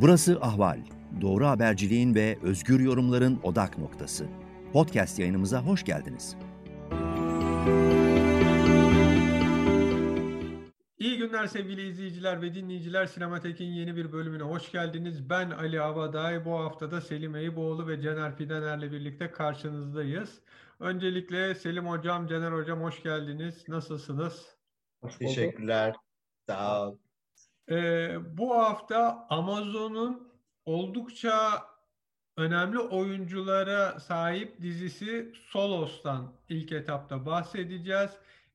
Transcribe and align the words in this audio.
Burası 0.00 0.38
Ahval. 0.40 0.78
Doğru 1.20 1.46
haberciliğin 1.46 2.14
ve 2.14 2.38
özgür 2.42 2.80
yorumların 2.80 3.40
odak 3.42 3.78
noktası. 3.78 4.26
Podcast 4.72 5.18
yayınımıza 5.18 5.62
hoş 5.62 5.84
geldiniz. 5.84 6.36
İyi 10.98 11.18
günler 11.18 11.46
sevgili 11.46 11.88
izleyiciler 11.88 12.42
ve 12.42 12.54
dinleyiciler. 12.54 13.06
Sinematek'in 13.06 13.64
yeni 13.64 13.96
bir 13.96 14.12
bölümüne 14.12 14.42
hoş 14.42 14.72
geldiniz. 14.72 15.30
Ben 15.30 15.50
Ali 15.50 15.80
Avaday. 15.80 16.44
Bu 16.44 16.58
haftada 16.58 17.00
Selim 17.00 17.36
Eyüboğlu 17.36 17.88
ve 17.88 18.00
Caner 18.00 18.36
Fidener'le 18.36 18.92
birlikte 18.92 19.30
karşınızdayız. 19.30 20.40
Öncelikle 20.80 21.54
Selim 21.54 21.86
Hocam, 21.86 22.26
Caner 22.26 22.52
Hocam 22.52 22.82
hoş 22.82 23.02
geldiniz. 23.02 23.68
Nasılsınız? 23.68 24.56
Hoş 25.00 25.16
Teşekkürler. 25.16 25.94
Sağ 26.48 26.88
ol. 26.88 26.96
Ee, 27.70 28.16
bu 28.38 28.56
hafta 28.56 29.26
Amazon'un 29.30 30.28
oldukça 30.64 31.64
önemli 32.36 32.78
oyunculara 32.78 34.00
sahip 34.00 34.62
dizisi 34.62 35.32
Solos'tan 35.34 36.32
ilk 36.48 36.72
etapta 36.72 37.26
bahsedeceğiz. 37.26 38.10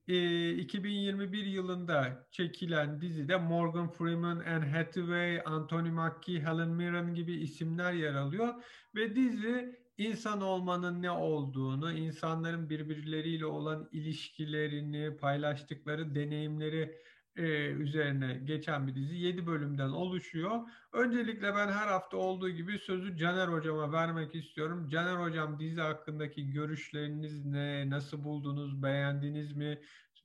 Ee, 0.08 0.50
2021 0.52 1.46
yılında 1.46 2.28
çekilen 2.32 3.02
dizide 3.02 3.38
Morgan 3.38 3.92
Freeman, 3.92 4.40
Anne 4.40 4.70
Hathaway, 4.72 5.42
Anthony 5.46 5.90
Mackie, 5.92 6.42
Helen 6.42 6.70
Mirren 6.70 7.14
gibi 7.14 7.34
isimler 7.34 7.94
yer 7.94 8.14
alıyor 8.14 8.54
ve 8.96 9.16
dizi 9.16 9.80
insan 9.98 10.42
olmanın 10.42 11.02
ne 11.02 11.12
olduğunu, 11.12 11.94
insanların 11.94 12.70
birbirleriyle 12.70 13.46
olan 13.46 13.90
ilişkilerini, 13.92 15.18
paylaştıkları 15.18 16.16
deneyimleri 16.16 16.98
e, 17.36 17.44
üzerine 17.66 18.42
geçen 18.44 18.88
bir 18.88 18.96
dizi. 18.96 19.16
7 19.16 19.48
bölümden 19.48 19.90
oluşuyor. 19.90 20.60
Öncelikle 20.94 21.56
ben 21.56 21.68
her 21.68 21.88
hafta 21.88 22.18
olduğu 22.18 22.50
gibi 22.50 22.80
sözü 22.80 23.18
Caner 23.18 23.48
Hocam'a 23.48 23.92
vermek 23.92 24.36
istiyorum. 24.36 24.90
Caner 24.90 25.26
Hocam 25.26 25.60
dizi 25.60 25.82
hakkındaki 25.82 26.52
görüşleriniz 26.52 27.46
ne? 27.46 27.90
Nasıl 27.90 28.24
buldunuz? 28.24 28.84
Beğendiniz 28.84 29.54
mi? 29.54 29.82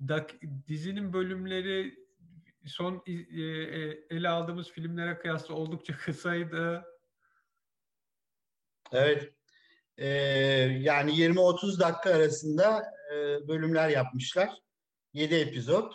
Dak 0.09 0.31
dizinin 0.69 1.13
bölümleri 1.13 1.95
son 2.67 3.03
e, 3.07 3.13
e, 3.13 3.43
ele 4.11 4.29
aldığımız 4.29 4.71
filmlere 4.71 5.19
kıyasla 5.19 5.55
oldukça 5.55 5.97
kısaydı. 6.05 6.85
Evet. 8.93 9.33
Ee, 9.99 10.09
yani 10.81 11.11
20-30 11.13 11.81
dakika 11.81 12.11
arasında 12.11 12.93
e, 13.15 13.49
bölümler 13.49 13.89
yapmışlar. 13.89 14.51
7 15.13 15.35
epizod 15.35 15.93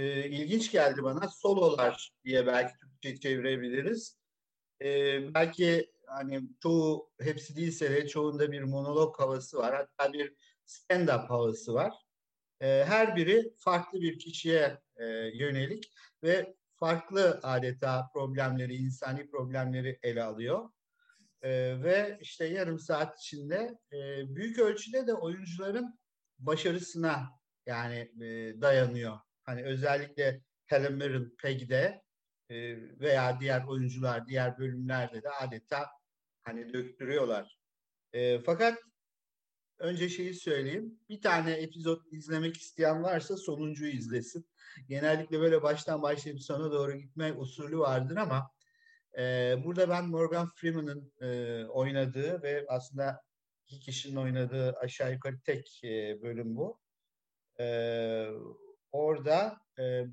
e, 0.00 0.28
ilginç 0.28 0.72
geldi 0.72 1.02
bana. 1.02 1.28
Sololar 1.28 2.12
diye 2.24 2.46
belki 2.46 2.74
Türkçe 2.78 3.20
çevirebiliriz. 3.20 4.18
E, 4.82 4.86
belki 5.34 5.92
hani 6.06 6.42
çoğu 6.62 7.10
hepsi 7.20 7.56
değilse 7.56 7.90
de 7.90 8.08
çoğunda 8.08 8.52
bir 8.52 8.62
monolog 8.62 9.20
havası 9.20 9.58
var. 9.58 9.74
Hatta 9.74 10.12
bir 10.12 10.34
stand-up 10.66 11.26
havası 11.26 11.74
var. 11.74 11.94
E, 12.60 12.66
her 12.66 13.16
biri 13.16 13.54
farklı 13.58 14.00
bir 14.00 14.18
kişiye 14.18 14.78
e, 14.96 15.06
yönelik 15.34 15.92
ve 16.22 16.54
farklı 16.76 17.40
adeta 17.42 18.10
problemleri, 18.14 18.74
insani 18.74 19.30
problemleri 19.30 19.98
ele 20.02 20.22
alıyor. 20.22 20.70
E, 21.42 21.50
ve 21.82 22.18
işte 22.20 22.44
yarım 22.44 22.78
saat 22.78 23.18
içinde 23.18 23.78
e, 23.92 23.96
büyük 24.34 24.58
ölçüde 24.58 25.06
de 25.06 25.14
oyuncuların 25.14 25.98
başarısına 26.38 27.28
yani 27.66 28.12
e, 28.20 28.60
dayanıyor 28.60 29.18
Hani 29.50 29.64
özellikle 29.64 30.40
Helen 30.66 30.92
Mirren 30.92 31.30
Peg'de 31.42 32.02
e, 32.50 32.56
veya 33.00 33.40
diğer 33.40 33.64
oyuncular 33.64 34.26
diğer 34.26 34.58
bölümlerde 34.58 35.22
de 35.22 35.30
adeta 35.30 35.86
hani 36.42 36.72
döktürüyorlar. 36.72 37.58
E, 38.12 38.38
fakat 38.38 38.78
önce 39.78 40.08
şeyi 40.08 40.34
söyleyeyim. 40.34 40.98
Bir 41.08 41.20
tane 41.20 41.52
epizod 41.52 42.04
izlemek 42.10 42.56
isteyen 42.56 43.02
varsa 43.02 43.36
sonuncuyu 43.36 43.92
izlesin. 43.92 44.46
Genellikle 44.88 45.40
böyle 45.40 45.62
baştan 45.62 46.02
başlayıp 46.02 46.42
sona 46.42 46.72
doğru 46.72 46.96
gitme 46.96 47.32
usulü 47.32 47.78
vardır 47.78 48.16
ama 48.16 48.50
e, 49.18 49.54
burada 49.64 49.88
ben 49.88 50.08
Morgan 50.08 50.48
Freeman'ın 50.56 51.12
e, 51.20 51.64
oynadığı 51.64 52.42
ve 52.42 52.66
aslında 52.68 53.22
iki 53.68 53.80
kişinin 53.80 54.16
oynadığı 54.16 54.72
aşağı 54.72 55.12
yukarı 55.12 55.40
tek 55.40 55.80
e, 55.84 56.22
bölüm 56.22 56.56
bu. 56.56 56.80
E, 57.60 57.66
orada 58.92 59.60
e, 59.78 60.04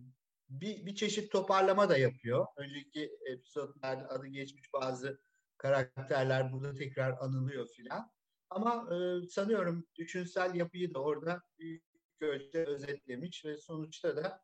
bir, 0.50 0.86
bir 0.86 0.96
çeşit 0.96 1.32
toparlama 1.32 1.90
da 1.90 1.98
yapıyor. 1.98 2.46
Önceki 2.58 3.12
episodlarda 3.26 4.10
adı 4.10 4.28
geçmiş 4.28 4.74
bazı 4.74 5.20
karakterler 5.58 6.54
burada 6.54 6.74
tekrar 6.74 7.18
anılıyor 7.20 7.68
filan. 7.68 8.12
Ama 8.50 8.88
e, 8.96 9.28
sanıyorum 9.28 9.88
düşünsel 9.96 10.56
yapıyı 10.56 10.94
da 10.94 11.00
orada 11.00 11.42
büyük 11.60 11.84
ölçüde 12.22 12.66
özetlemiş 12.66 13.46
ve 13.46 13.58
sonuçta 13.58 14.18
da 14.18 14.44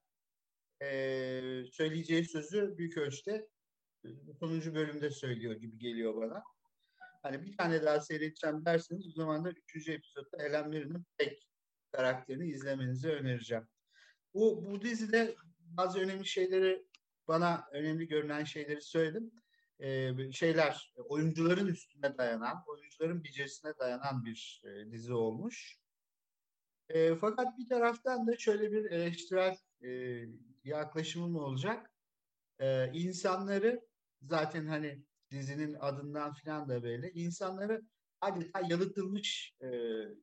e, 0.82 0.90
söyleyeceği 1.72 2.26
sözü 2.26 2.78
büyük 2.78 2.98
ölçüde 2.98 3.50
e, 4.06 4.08
sonuncu 4.40 4.76
bölümde 4.76 5.10
söylüyor 5.10 5.54
gibi 5.54 5.78
geliyor 5.78 6.16
bana. 6.16 6.44
Hani 7.22 7.46
bir 7.46 7.58
tane 7.58 7.84
daha 7.84 8.02
seyredeceğim 8.02 8.66
derseniz 8.66 9.08
o 9.08 9.12
zaman 9.12 9.46
da 9.46 9.52
üçüncü 9.52 9.92
episodda 9.92 10.44
Ellen 10.44 10.70
Mirren'ın 10.70 11.06
tek 11.18 11.48
karakterini 11.92 12.48
izlemenizi 12.48 13.10
önereceğim. 13.10 13.68
Bu, 14.34 14.66
bu 14.66 14.82
dizide 14.82 15.36
bazı 15.60 16.00
önemli 16.00 16.26
şeyleri 16.26 16.86
bana 17.28 17.68
önemli 17.72 18.08
görünen 18.08 18.44
şeyleri 18.44 18.82
söyledim. 18.82 19.32
Ee, 19.80 20.32
şeyler 20.32 20.94
oyuncuların 20.96 21.68
üstüne 21.68 22.18
dayanan, 22.18 22.64
oyuncuların 22.68 23.24
becerisine 23.24 23.74
dayanan 23.80 24.26
bir 24.26 24.62
e, 24.66 24.92
dizi 24.92 25.14
olmuş. 25.14 25.78
E, 26.90 27.16
fakat 27.16 27.58
bir 27.58 27.70
taraftan 27.70 28.28
da 28.28 28.38
şöyle 28.38 28.72
bir 28.72 28.92
eleştirel 28.92 29.58
e, 29.84 30.22
yaklaşımım 30.64 31.36
olacak. 31.36 31.92
E, 32.60 32.92
insanları 32.94 33.82
zaten 34.22 34.68
hani 34.68 35.04
dizinin 35.32 35.78
adından 35.80 36.34
filan 36.34 36.70
da 36.70 36.84
böyle 36.84 37.12
insanları 37.12 37.82
adeta 38.22 38.62
yalıtılmış 38.70 39.56
e, 39.62 39.68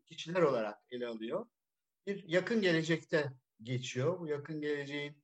kişiler 0.06 0.42
olarak 0.42 0.78
ele 0.90 1.06
alıyor. 1.06 1.46
Bir 2.06 2.24
yakın 2.28 2.62
gelecekte 2.62 3.32
geçiyor. 3.62 4.20
Bu 4.20 4.26
yakın 4.26 4.60
geleceğin 4.60 5.22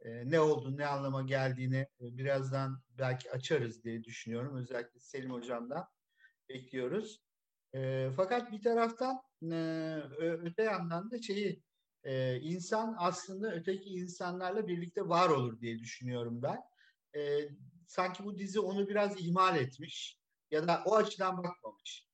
e, 0.00 0.30
ne 0.30 0.40
olduğunu, 0.40 0.76
ne 0.76 0.86
anlama 0.86 1.22
geldiğini 1.22 1.76
e, 1.76 2.16
birazdan 2.18 2.82
belki 2.98 3.30
açarız 3.30 3.84
diye 3.84 4.04
düşünüyorum. 4.04 4.56
Özellikle 4.56 5.00
Selim 5.00 5.30
Hocam'dan 5.30 5.84
bekliyoruz. 6.48 7.22
E, 7.74 8.10
fakat 8.16 8.52
bir 8.52 8.62
taraftan 8.62 9.22
e, 9.52 9.96
öte 10.18 10.62
yandan 10.62 11.10
da 11.10 11.22
şeyi 11.22 11.62
e, 12.04 12.40
insan 12.40 12.94
aslında 12.98 13.54
öteki 13.54 13.90
insanlarla 13.90 14.68
birlikte 14.68 15.08
var 15.08 15.28
olur 15.28 15.60
diye 15.60 15.78
düşünüyorum 15.78 16.42
ben. 16.42 16.58
E, 17.20 17.48
sanki 17.86 18.24
bu 18.24 18.38
dizi 18.38 18.60
onu 18.60 18.88
biraz 18.88 19.20
ihmal 19.20 19.56
etmiş 19.56 20.18
ya 20.50 20.68
da 20.68 20.82
o 20.86 20.96
açıdan 20.96 21.38
bakmamış. 21.38 22.06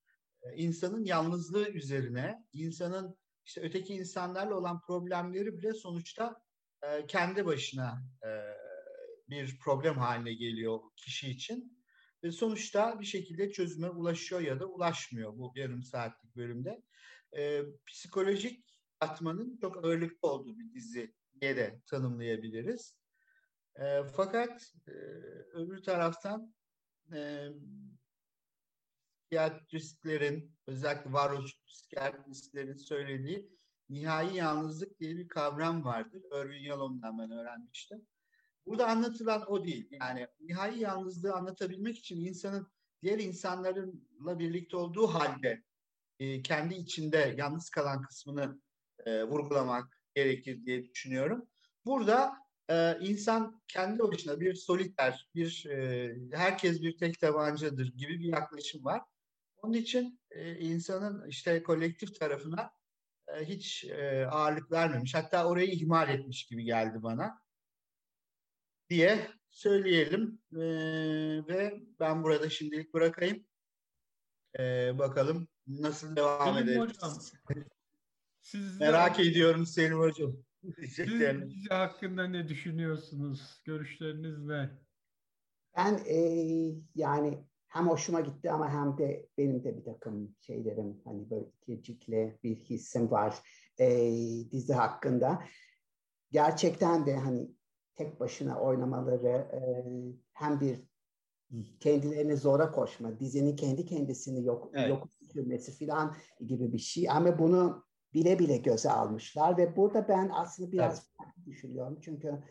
E, 0.43 0.57
insanın 0.57 1.05
yalnızlığı 1.05 1.69
üzerine, 1.69 2.45
insanın 2.53 3.19
işte 3.47 3.61
öteki 3.61 3.95
insanlarla 3.95 4.55
olan 4.55 4.81
problemleri 4.81 5.59
bile 5.59 5.73
sonuçta 5.73 6.43
e, 6.83 7.07
kendi 7.07 7.47
başına 7.47 8.03
e, 8.23 8.31
bir 9.29 9.59
problem 9.59 9.99
haline 9.99 10.35
geliyor 10.35 10.81
kişi 10.97 11.31
için. 11.31 11.77
Ve 12.23 12.31
sonuçta 12.31 13.01
bir 13.01 13.05
şekilde 13.05 13.53
çözüme 13.53 13.89
ulaşıyor 13.89 14.41
ya 14.41 14.61
da 14.61 14.67
ulaşmıyor 14.67 15.39
bu 15.39 15.53
yarım 15.57 15.83
saatlik 15.83 16.37
bölümde. 16.37 16.83
E, 17.37 17.63
psikolojik 17.87 18.65
atmanın 19.01 19.57
çok 19.61 19.85
ağırlıklı 19.85 20.29
olduğu 20.29 20.59
bir 20.59 20.75
dizi 20.75 21.15
diye 21.41 21.57
de 21.57 21.81
tanımlayabiliriz. 21.87 22.97
E, 23.77 24.03
fakat 24.17 24.73
e, 24.89 24.93
öbür 25.53 25.83
taraftan 25.83 26.55
e, 27.15 27.49
psikiyatristlerin 29.27 30.53
özellikle 30.67 31.13
varoluşçu 31.13 31.65
psikiyatristlerin 31.67 32.77
söylediği 32.77 33.51
nihai 33.89 34.37
yalnızlık 34.37 35.01
diye 35.01 35.17
bir 35.17 35.29
kavram 35.29 35.85
vardır. 35.85 36.23
Irving 36.33 36.67
Yalom'dan 36.67 37.19
ben 37.19 37.31
öğrenmiştim. 37.31 38.07
Burada 38.67 38.87
anlatılan 38.87 39.51
o 39.51 39.65
değil. 39.65 39.89
Yani 39.91 40.27
nihai 40.41 40.79
yalnızlığı 40.79 41.35
anlatabilmek 41.35 41.99
için 41.99 42.21
insanın 42.21 42.73
diğer 43.03 43.19
insanlarla 43.19 44.39
birlikte 44.39 44.77
olduğu 44.77 45.07
halde 45.07 45.63
e, 46.19 46.43
kendi 46.43 46.75
içinde 46.75 47.35
yalnız 47.39 47.71
kalan 47.71 48.03
kısmını 48.03 48.61
e, 49.07 49.25
vurgulamak 49.25 50.01
gerekir 50.15 50.67
diye 50.67 50.85
düşünüyorum. 50.85 51.47
Burada 51.85 52.37
e, 52.71 52.99
insan 53.01 53.63
kendi 53.69 53.99
başına 53.99 54.41
bir 54.41 54.55
soliter, 54.55 55.31
bir 55.35 55.67
e, 55.67 56.15
herkes 56.33 56.83
bir 56.83 56.99
tek 56.99 57.21
tabancadır 57.21 57.93
gibi 57.97 58.21
bir 58.21 58.29
yaklaşım 58.29 58.85
var. 58.85 59.03
Onun 59.63 59.73
için 59.73 60.21
e, 60.31 60.59
insanın 60.59 61.29
işte 61.29 61.63
kolektif 61.63 62.21
tarafına 62.21 62.71
e, 63.29 63.45
hiç 63.45 63.85
e, 63.85 64.27
ağırlık 64.27 64.73
vermemiş. 64.73 65.15
Hatta 65.15 65.49
orayı 65.49 65.69
ihmal 65.69 66.09
etmiş 66.09 66.47
gibi 66.47 66.65
geldi 66.65 67.03
bana. 67.03 67.43
diye 68.91 69.29
söyleyelim 69.51 70.39
ee, 70.53 70.59
ve 71.49 71.81
ben 72.01 72.25
burada 72.25 72.51
şimdilik 72.51 72.95
bırakayım. 72.95 73.47
Ee, 74.59 74.99
bakalım 74.99 75.49
nasıl 75.67 76.17
devam 76.17 76.55
Selim 76.55 76.69
ederiz. 76.69 76.81
Hocam, 76.81 77.19
siz 78.41 78.81
Merak 78.81 79.21
ediyorum 79.21 79.67
Selim 79.67 79.99
Hocam. 79.99 80.37
Siz 80.77 80.97
dizi 80.97 81.69
hakkında 81.69 82.27
ne 82.27 82.49
düşünüyorsunuz? 82.49 83.61
Görüşleriniz 83.65 84.39
ne? 84.39 84.71
Ben 85.77 86.01
e, 86.07 86.19
yani 86.95 87.45
hem 87.77 87.89
hoşuma 87.89 88.21
gitti 88.21 88.51
ama 88.51 88.71
hem 88.71 88.99
de 88.99 89.29
benim 89.39 89.65
de 89.65 89.77
bir 89.77 89.85
takım 89.85 90.35
şeylerim 90.41 91.01
hani 91.05 91.31
böyle 91.31 91.47
ikircikli 91.47 92.39
bir 92.45 92.57
hissim 92.57 93.11
var 93.11 93.43
e, 93.79 94.11
dizi 94.53 94.75
hakkında. 94.75 95.43
Gerçekten 96.31 97.07
de 97.07 97.17
hani 97.17 97.51
tek 97.97 98.21
başına 98.21 98.61
oynamaları 98.61 99.49
e, 99.53 99.61
hem 100.33 100.61
bir 100.61 100.81
kendilerini 101.81 102.37
zora 102.37 102.71
koşma, 102.71 103.21
dizinin 103.21 103.57
kendi 103.57 103.87
kendisini 103.87 104.45
yok, 104.45 104.71
Evet. 104.75 104.89
yok 104.89 105.09
sürmesi 105.33 105.87
falan 105.87 106.17
gibi 106.47 106.73
bir 106.73 106.79
şey. 106.79 107.11
Ama 107.11 107.39
bunu 107.39 107.85
bile 108.15 108.39
bile 108.39 108.57
göze 108.57 108.91
almışlar 108.91 109.59
ve 109.59 109.77
burada 109.77 110.09
ben 110.09 110.31
aslında 110.33 110.73
biraz 110.73 111.09
farklı 111.17 111.45
düşünüyorum. 111.47 111.99
Çünkü 112.01 112.43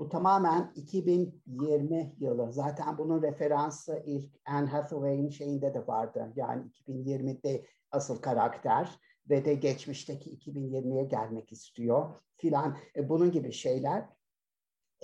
bu 0.00 0.08
tamamen 0.08 0.72
2020 0.76 2.14
yılı. 2.18 2.52
Zaten 2.52 2.98
bunun 2.98 3.22
referansı 3.22 4.02
ilk 4.06 4.30
Anne 4.46 4.68
Hathaway'in 4.68 5.28
şeyinde 5.28 5.74
de 5.74 5.86
vardı. 5.86 6.32
Yani 6.36 6.62
2020'de 6.88 7.66
asıl 7.90 8.22
karakter 8.22 8.98
ve 9.30 9.44
de 9.44 9.54
geçmişteki 9.54 10.30
2020'ye 10.30 11.04
gelmek 11.04 11.52
istiyor 11.52 12.14
filan. 12.36 12.76
E, 12.96 13.08
bunun 13.08 13.32
gibi 13.32 13.52
şeyler. 13.52 14.08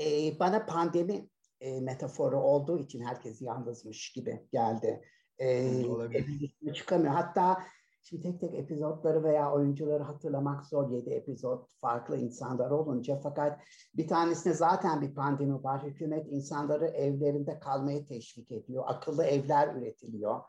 E, 0.00 0.38
bana 0.40 0.66
pandemi 0.66 1.28
e, 1.60 1.80
metaforu 1.80 2.40
olduğu 2.40 2.78
için 2.78 3.04
herkes 3.04 3.42
yalnızmış 3.42 4.12
gibi 4.12 4.46
geldi. 4.52 5.02
E, 5.38 5.86
olabilir. 5.86 6.56
çıkamıyor. 6.74 7.12
Hatta 7.12 7.62
şimdi 8.08 8.22
tek 8.22 8.40
tek 8.40 8.54
epizotları 8.54 9.24
veya 9.24 9.52
oyuncuları 9.52 10.02
hatırlamak 10.02 10.66
zor. 10.66 10.90
Yedi 10.90 11.10
epizod 11.10 11.66
farklı 11.80 12.16
insanlar 12.16 12.70
olunca 12.70 13.20
fakat 13.22 13.60
bir 13.94 14.08
tanesinde 14.08 14.54
zaten 14.54 15.00
bir 15.00 15.14
pandemi 15.14 15.64
var. 15.64 15.82
Hükümet 15.82 16.26
insanları 16.28 16.86
evlerinde 16.86 17.58
kalmaya 17.58 18.06
teşvik 18.06 18.52
ediyor. 18.52 18.84
Akıllı 18.86 19.24
evler 19.24 19.74
üretiliyor. 19.74 20.40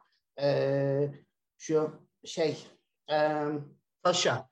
E, 0.41 1.11
şu 1.57 1.91
şey 2.23 2.67
e, 3.11 3.43
Saşa. 4.05 4.49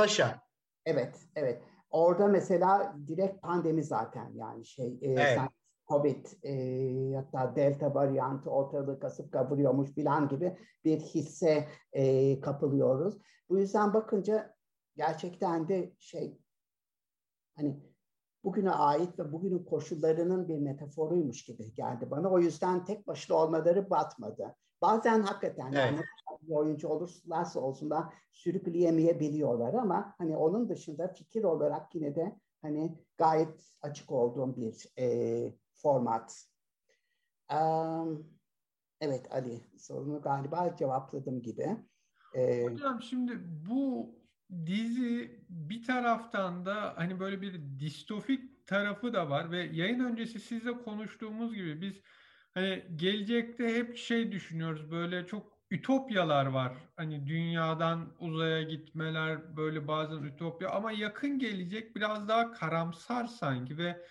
Saşa. 0.00 0.42
Evet, 0.86 1.20
evet. 1.36 1.62
Orada 1.90 2.26
mesela 2.26 2.96
direkt 3.08 3.42
pandemi 3.42 3.84
zaten 3.84 4.32
yani 4.34 4.66
şey 4.66 4.98
e, 5.02 5.10
Evet. 5.10 5.38
sen 5.38 5.48
Covid 5.92 6.26
e, 6.44 7.14
hatta 7.14 7.56
Delta 7.56 7.94
varyantı 7.94 8.50
ortalığı 8.50 9.00
kasıp 9.00 9.32
kavuruyormuş 9.32 9.90
filan 9.90 10.28
gibi 10.28 10.56
bir 10.84 11.00
hisse 11.00 11.68
e, 11.92 12.40
kapılıyoruz. 12.40 13.18
Bu 13.48 13.58
yüzden 13.58 13.94
bakınca 13.94 14.54
gerçekten 14.96 15.68
de 15.68 15.92
şey 15.98 16.38
hani 17.56 17.76
bugüne 18.44 18.70
ait 18.70 19.18
ve 19.18 19.32
bugünün 19.32 19.64
koşullarının 19.64 20.48
bir 20.48 20.58
metaforuymuş 20.58 21.44
gibi 21.44 21.74
geldi 21.74 22.10
bana. 22.10 22.30
O 22.30 22.38
yüzden 22.38 22.84
tek 22.84 23.06
başına 23.06 23.36
olmaları 23.36 23.90
batmadı. 23.90 24.56
Bazen 24.82 25.22
hakikaten 25.22 25.72
yani 25.72 25.98
bir 26.42 26.54
oyuncu 26.54 26.88
olurlarsa 26.88 27.60
olsunlar 27.60 28.14
sürükleyemeyebiliyorlar 28.30 29.74
ama 29.74 30.14
hani 30.18 30.36
onun 30.36 30.68
dışında 30.68 31.08
fikir 31.08 31.44
olarak 31.44 31.94
yine 31.94 32.14
de 32.14 32.36
hani 32.62 32.98
gayet 33.16 33.72
açık 33.82 34.12
olduğum 34.12 34.56
bir 34.56 34.88
e, 34.98 35.52
format. 35.82 36.46
Evet 39.00 39.32
Ali 39.32 39.60
sorunu 39.78 40.22
galiba 40.22 40.76
cevapladım 40.76 41.42
gibi. 41.42 41.76
Hocam 42.68 43.02
şimdi 43.02 43.32
bu 43.68 44.14
dizi 44.66 45.44
bir 45.48 45.82
taraftan 45.84 46.66
da 46.66 46.92
hani 46.96 47.20
böyle 47.20 47.42
bir 47.42 47.80
distofik 47.80 48.66
tarafı 48.66 49.12
da 49.12 49.30
var 49.30 49.50
ve 49.50 49.58
yayın 49.58 50.00
öncesi 50.00 50.40
sizle 50.40 50.82
konuştuğumuz 50.82 51.54
gibi 51.54 51.80
biz 51.80 52.00
hani 52.54 52.84
gelecekte 52.96 53.76
hep 53.76 53.96
şey 53.96 54.32
düşünüyoruz 54.32 54.90
böyle 54.90 55.26
çok 55.26 55.52
ütopyalar 55.70 56.46
var. 56.46 56.72
Hani 56.96 57.26
dünyadan 57.26 58.16
uzaya 58.18 58.62
gitmeler 58.62 59.56
böyle 59.56 59.88
bazen 59.88 60.22
ütopya 60.22 60.70
ama 60.70 60.92
yakın 60.92 61.38
gelecek 61.38 61.96
biraz 61.96 62.28
daha 62.28 62.52
karamsar 62.52 63.26
sanki 63.26 63.78
ve 63.78 64.06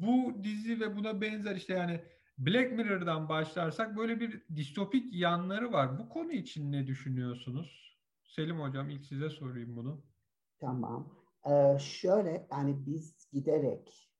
bu 0.00 0.44
dizi 0.44 0.80
ve 0.80 0.96
buna 0.96 1.20
benzer 1.20 1.56
işte 1.56 1.74
yani 1.74 2.00
Black 2.38 2.72
Mirror'dan 2.72 3.28
başlarsak 3.28 3.96
böyle 3.96 4.20
bir 4.20 4.42
distopik 4.56 5.14
yanları 5.14 5.72
var. 5.72 5.98
Bu 5.98 6.08
konu 6.08 6.32
için 6.32 6.72
ne 6.72 6.86
düşünüyorsunuz? 6.86 7.98
Selim 8.24 8.60
Hocam 8.60 8.90
ilk 8.90 9.06
size 9.06 9.30
sorayım 9.30 9.76
bunu. 9.76 10.04
Tamam. 10.60 11.14
Ee, 11.46 11.78
şöyle 11.78 12.46
yani 12.52 12.86
biz 12.86 13.28
giderek 13.32 14.10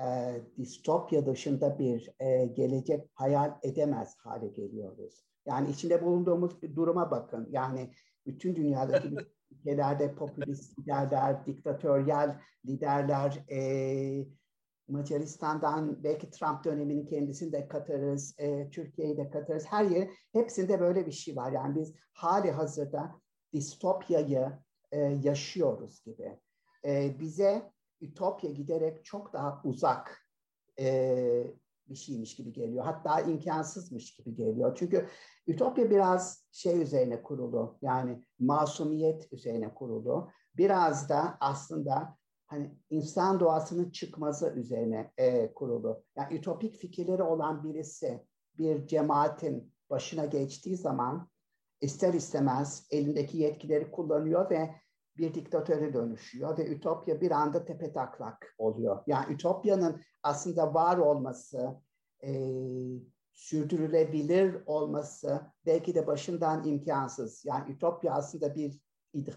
e, 0.00 0.40
distopya 0.58 1.26
dışında 1.26 1.78
bir 1.78 2.10
e, 2.20 2.46
gelecek 2.46 3.10
hayal 3.14 3.58
edemez 3.62 4.16
hale 4.18 4.48
geliyoruz. 4.48 5.24
Yani 5.46 5.70
içinde 5.70 6.04
bulunduğumuz 6.04 6.62
bir 6.62 6.76
duruma 6.76 7.10
bakın. 7.10 7.48
Yani 7.50 7.90
bütün 8.26 8.56
dünyadaki 8.56 9.08
ülkelerde 9.50 10.14
popülist 10.14 10.78
liderler, 10.78 11.46
diktatöryel 11.46 12.40
liderler, 12.66 13.44
e, 13.50 14.26
Macaristan'dan 14.88 16.04
belki 16.04 16.30
Trump 16.30 16.64
döneminin 16.64 17.06
kendisini 17.06 17.52
de 17.52 17.68
katarız, 17.68 18.34
e, 18.38 18.70
Türkiye'yi 18.70 19.16
de 19.16 19.30
katarız. 19.30 19.64
Her 19.66 19.84
yer 19.84 20.10
hepsinde 20.32 20.80
böyle 20.80 21.06
bir 21.06 21.12
şey 21.12 21.36
var. 21.36 21.52
Yani 21.52 21.74
biz 21.74 21.94
hali 22.12 22.50
hazırda 22.50 23.20
distopyayı 23.52 24.52
e, 24.92 24.98
yaşıyoruz 25.00 26.04
gibi. 26.04 26.38
E, 26.84 27.20
bize 27.20 27.72
ütopya 28.00 28.50
giderek 28.50 29.04
çok 29.04 29.32
daha 29.32 29.60
uzak 29.64 30.20
e, 30.80 31.54
bir 31.88 31.94
şeymiş 31.94 32.36
gibi 32.36 32.52
geliyor. 32.52 32.84
Hatta 32.84 33.20
imkansızmış 33.20 34.16
gibi 34.16 34.34
geliyor. 34.34 34.76
Çünkü 34.76 35.08
ütopya 35.46 35.90
biraz 35.90 36.46
şey 36.52 36.82
üzerine 36.82 37.22
kurulu. 37.22 37.78
Yani 37.82 38.24
masumiyet 38.38 39.32
üzerine 39.32 39.74
kurulu. 39.74 40.30
Biraz 40.56 41.08
da 41.08 41.36
aslında 41.40 42.16
hani 42.54 42.78
insan 42.90 43.40
doğasının 43.40 43.90
çıkmazı 43.90 44.52
üzerine 44.56 45.12
e, 45.16 45.54
kurulu. 45.54 46.04
Yani 46.16 46.34
ütopik 46.34 46.76
fikirleri 46.76 47.22
olan 47.22 47.64
birisi 47.64 48.26
bir 48.58 48.86
cemaatin 48.86 49.72
başına 49.90 50.24
geçtiği 50.24 50.76
zaman 50.76 51.28
ister 51.80 52.14
istemez 52.14 52.86
elindeki 52.90 53.38
yetkileri 53.38 53.90
kullanıyor 53.90 54.50
ve 54.50 54.74
bir 55.16 55.34
diktatöre 55.34 55.92
dönüşüyor 55.94 56.58
ve 56.58 56.68
ütopya 56.68 57.20
bir 57.20 57.30
anda 57.30 57.64
tepe 57.64 57.92
taklak 57.92 58.54
oluyor. 58.58 59.02
Yani 59.06 59.34
ütopyanın 59.34 60.00
aslında 60.22 60.74
var 60.74 60.98
olması, 60.98 61.80
e, 62.24 62.30
sürdürülebilir 63.32 64.56
olması 64.66 65.40
belki 65.66 65.94
de 65.94 66.06
başından 66.06 66.66
imkansız. 66.66 67.44
Yani 67.44 67.72
ütopya 67.72 68.12
aslında 68.12 68.54
bir 68.54 68.80
ide- 69.14 69.34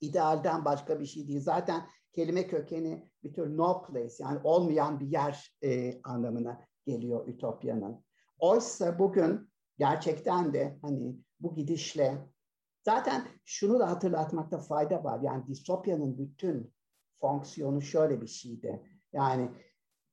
idealden 0.00 0.64
başka 0.64 1.00
bir 1.00 1.06
şey 1.06 1.28
değil. 1.28 1.40
Zaten 1.40 1.82
kelime 2.12 2.46
kökeni 2.46 3.08
bir 3.24 3.32
tür 3.32 3.56
no 3.56 3.82
place 3.82 4.14
yani 4.18 4.40
olmayan 4.44 5.00
bir 5.00 5.06
yer 5.06 5.56
e, 5.62 6.00
anlamına 6.02 6.64
geliyor 6.86 7.28
ütopyanın. 7.28 8.04
Oysa 8.38 8.98
bugün 8.98 9.50
gerçekten 9.78 10.54
de 10.54 10.78
hani 10.82 11.16
bu 11.40 11.54
gidişle 11.54 12.18
zaten 12.84 13.28
şunu 13.44 13.78
da 13.78 13.90
hatırlatmakta 13.90 14.58
fayda 14.58 15.04
var. 15.04 15.20
Yani 15.22 15.46
distopyanın 15.46 16.18
bütün 16.18 16.74
fonksiyonu 17.20 17.82
şöyle 17.82 18.20
bir 18.20 18.26
şeydi. 18.26 18.82
Yani 19.12 19.50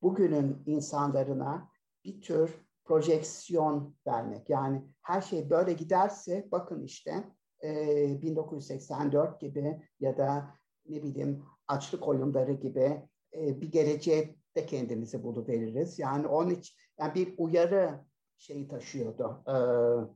bugünün 0.01 0.63
insanlarına 0.65 1.69
bir 2.05 2.21
tür 2.21 2.69
projeksiyon 2.85 3.95
vermek. 4.07 4.49
Yani 4.49 4.83
her 5.01 5.21
şey 5.21 5.49
böyle 5.49 5.73
giderse 5.73 6.47
bakın 6.51 6.83
işte 6.83 7.23
e, 7.63 8.21
1984 8.21 9.41
gibi 9.41 9.81
ya 9.99 10.17
da 10.17 10.55
ne 10.85 11.03
bileyim 11.03 11.45
açlık 11.69 12.07
oyunları 12.07 12.53
gibi 12.53 13.09
e, 13.33 13.61
bir 13.61 13.71
geleceğe 13.71 14.35
kendimizi 14.67 15.23
buluveririz. 15.23 15.99
Yani 15.99 16.27
onun 16.27 16.49
için 16.49 16.75
yani 16.99 17.15
bir 17.15 17.35
uyarı 17.37 18.05
şeyi 18.37 18.67
taşıyordu 18.67 19.43
e, 19.47 19.55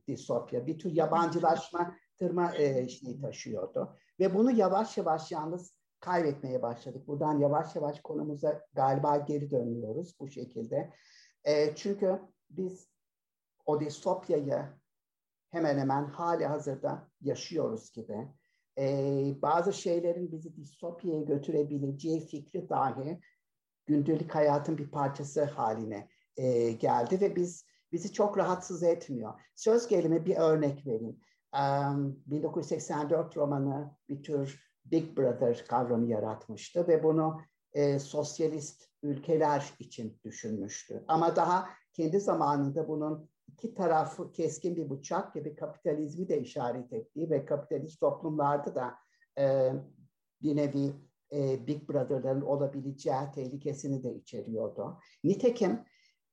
distopya. 0.08 0.68
Bir 0.68 0.80
tür 0.80 0.92
yabancılaşma 0.92 1.96
tırma 2.18 2.56
e, 2.56 2.88
şeyi 2.90 3.22
taşıyordu. 3.22 3.98
Ve 4.20 4.36
bunu 4.36 4.52
yavaş 4.52 4.98
yavaş 4.98 5.32
yalnız 5.32 5.78
kaybetmeye 6.00 6.62
başladık. 6.62 7.08
Buradan 7.08 7.40
yavaş 7.40 7.76
yavaş 7.76 8.02
konumuza 8.02 8.66
galiba 8.74 9.18
geri 9.18 9.52
dönüyoruz 9.52 10.20
bu 10.20 10.28
şekilde. 10.28 10.94
E, 11.44 11.76
çünkü 11.76 12.22
biz 12.50 12.88
o 13.66 13.80
distopyayı 13.80 14.64
hemen 15.50 15.78
hemen 15.78 16.06
hali 16.06 16.46
hazırda 16.46 17.08
yaşıyoruz 17.22 17.92
gibi. 17.92 18.28
E, 18.78 18.86
bazı 19.42 19.74
şeylerin 19.74 20.32
bizi 20.32 20.56
distopyaya 20.56 21.22
götürebileceği 21.22 22.20
fikri 22.20 22.70
dahi 22.70 23.20
gündelik 23.86 24.36
hayatın 24.36 24.78
bir 24.78 24.92
parçası 24.92 25.44
haline 25.44 26.10
e, 26.38 26.72
geldi 26.72 27.22
ve 27.22 27.36
biz 27.36 27.66
bizi 27.92 28.14
çok 28.14 28.38
rahatsız 28.38 28.84
etmiyor. 28.84 29.34
Söz 29.56 29.88
gelimi 29.88 30.26
bir 30.26 30.36
örnek 30.36 30.88
vereyim. 30.88 31.20
Um, 31.54 32.24
1984 32.26 33.38
romanı 33.38 33.98
bir 34.10 34.24
tür 34.24 34.64
Big 34.86 35.18
Brother 35.18 35.66
kavramı 35.68 36.06
yaratmıştı 36.06 36.88
ve 36.88 37.04
bunu 37.04 37.42
e, 37.74 38.00
sosyalist 38.00 38.88
ülkeler 39.04 39.74
için 39.80 40.20
düşünmüştü. 40.24 41.04
Ama 41.08 41.36
daha 41.36 41.70
kendi 41.94 42.20
zamanında 42.20 42.88
bunun 42.88 43.30
iki 43.54 43.74
tarafı 43.74 44.32
keskin 44.32 44.76
bir 44.76 44.90
bıçak 44.90 45.34
gibi 45.34 45.56
kapitalizmi 45.56 46.30
de 46.30 46.42
işaret 46.42 46.94
ettiği 46.94 47.30
ve 47.30 47.46
kapitalist 47.46 48.00
toplumlarda 48.00 48.76
da 48.76 48.96
e, 49.40 49.74
bir 50.42 50.56
nevi 50.56 50.94
e, 51.34 51.68
Big 51.68 51.90
Brother'ların 51.90 52.42
olabileceği 52.42 53.32
tehlikesini 53.36 54.04
de 54.04 54.16
içeriyordu. 54.16 54.98
Nitekim 55.24 55.80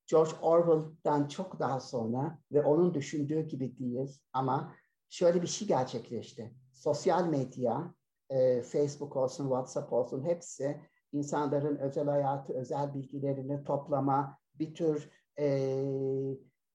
George 0.07 0.31
Orwell'dan 0.43 1.29
çok 1.29 1.61
daha 1.61 1.81
sonra 1.81 2.39
ve 2.53 2.63
onun 2.63 2.95
düşündüğü 2.95 3.41
gibi 3.41 3.79
değil 3.79 4.21
ama 4.33 4.75
şöyle 5.09 5.43
bir 5.43 5.47
şey 5.47 5.69
gerçekleşti. 5.69 6.55
Sosyal 6.73 7.27
medya, 7.27 7.95
e, 8.31 8.63
Facebook 8.63 9.17
olsun, 9.17 9.45
WhatsApp 9.45 9.93
olsun 9.93 10.25
hepsi 10.25 10.81
insanların 11.13 11.77
özel 11.77 12.07
hayatı, 12.07 12.53
özel 12.53 12.95
bilgilerini 12.95 13.65
toplama, 13.65 14.39
bir 14.55 14.75
tür 14.75 15.11
e, 15.39 15.85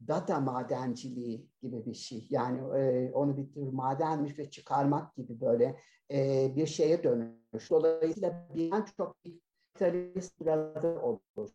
data 0.07 0.39
madenciliği 0.39 1.49
gibi 1.61 1.85
bir 1.85 1.93
şey. 1.93 2.27
Yani 2.29 2.77
e, 2.77 3.11
onu 3.13 3.37
bir 3.37 3.51
tür 3.51 3.67
madenmiş 3.67 4.39
ve 4.39 4.49
çıkarmak 4.49 5.15
gibi 5.15 5.41
böyle 5.41 5.79
e, 6.11 6.51
bir 6.55 6.67
şeye 6.67 7.03
dönüş. 7.03 7.69
Dolayısıyla 7.69 8.47
birden 8.55 8.85
çok 8.97 9.17
kapitalist 9.75 10.39
brother 10.41 10.95
olur. 10.95 11.49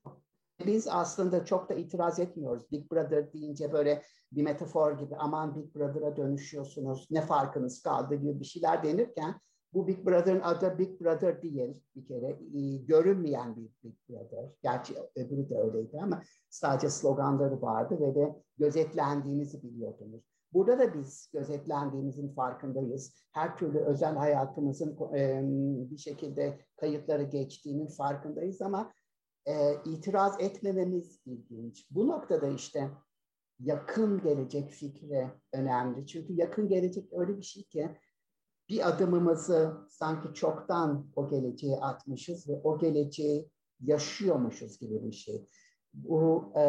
Biz 0.67 0.89
aslında 0.89 1.45
çok 1.45 1.69
da 1.69 1.75
itiraz 1.75 2.21
etmiyoruz. 2.21 2.71
Big 2.73 2.93
Brother 2.93 3.33
deyince 3.33 3.73
böyle 3.73 4.03
bir 4.33 4.43
metafor 4.43 4.99
gibi 4.99 5.17
aman 5.17 5.57
Big 5.57 5.75
Brother'a 5.75 6.17
dönüşüyorsunuz, 6.17 7.11
ne 7.11 7.21
farkınız 7.21 7.83
kaldı 7.83 8.15
gibi 8.15 8.41
bir 8.41 8.45
şeyler 8.45 8.83
denirken 8.83 9.41
bu 9.75 9.87
Big 9.87 10.07
Brother'ın 10.07 10.41
adı 10.41 10.79
Big 10.79 11.01
Brother 11.01 11.43
değil 11.43 11.75
bir 11.97 12.07
kere. 12.07 12.39
E, 12.55 12.77
görünmeyen 12.77 13.57
bir 13.57 13.71
Big 13.85 13.95
Brother. 14.09 14.49
Gerçi 14.63 14.95
öbürü 15.17 15.51
de 15.51 15.59
öyleydi 15.59 15.99
ama 16.03 16.23
sadece 16.51 16.91
sloganları 16.91 17.63
vardı 17.63 18.01
ve 18.01 18.15
de 18.15 18.43
gözetlendiğinizi 18.59 19.63
biliyordunuz. 19.63 20.25
Burada 20.53 20.79
da 20.79 20.95
biz 20.95 21.31
gözetlendiğimizin 21.33 22.35
farkındayız. 22.35 23.15
Her 23.33 23.57
türlü 23.57 23.79
özel 23.79 24.15
hayatımızın 24.15 24.99
e, 25.17 25.43
bir 25.91 25.99
şekilde 25.99 26.59
kayıtları 26.77 27.23
geçtiğinin 27.23 27.89
farkındayız 27.89 28.63
ama 28.63 28.93
e, 29.47 29.75
itiraz 29.85 30.41
etmememiz 30.41 31.21
ilginç. 31.27 31.87
Bu 31.91 32.09
noktada 32.09 32.49
işte 32.49 32.91
yakın 33.61 34.23
gelecek 34.23 34.71
fikri 34.71 35.31
önemli. 35.53 36.07
Çünkü 36.07 36.33
yakın 36.33 36.69
gelecek 36.69 37.13
öyle 37.13 37.37
bir 37.37 37.43
şey 37.43 37.63
ki 37.63 37.97
bir 38.71 38.89
adımımızı 38.89 39.73
sanki 39.89 40.35
çoktan 40.35 41.07
o 41.17 41.29
geleceğe 41.29 41.81
atmışız 41.81 42.49
ve 42.49 42.61
o 42.65 42.79
geleceği 42.79 43.51
yaşıyormuşuz 43.81 44.79
gibi 44.79 45.05
bir 45.05 45.13
şey. 45.13 45.47
Bu 45.95 46.53
e, 46.57 46.63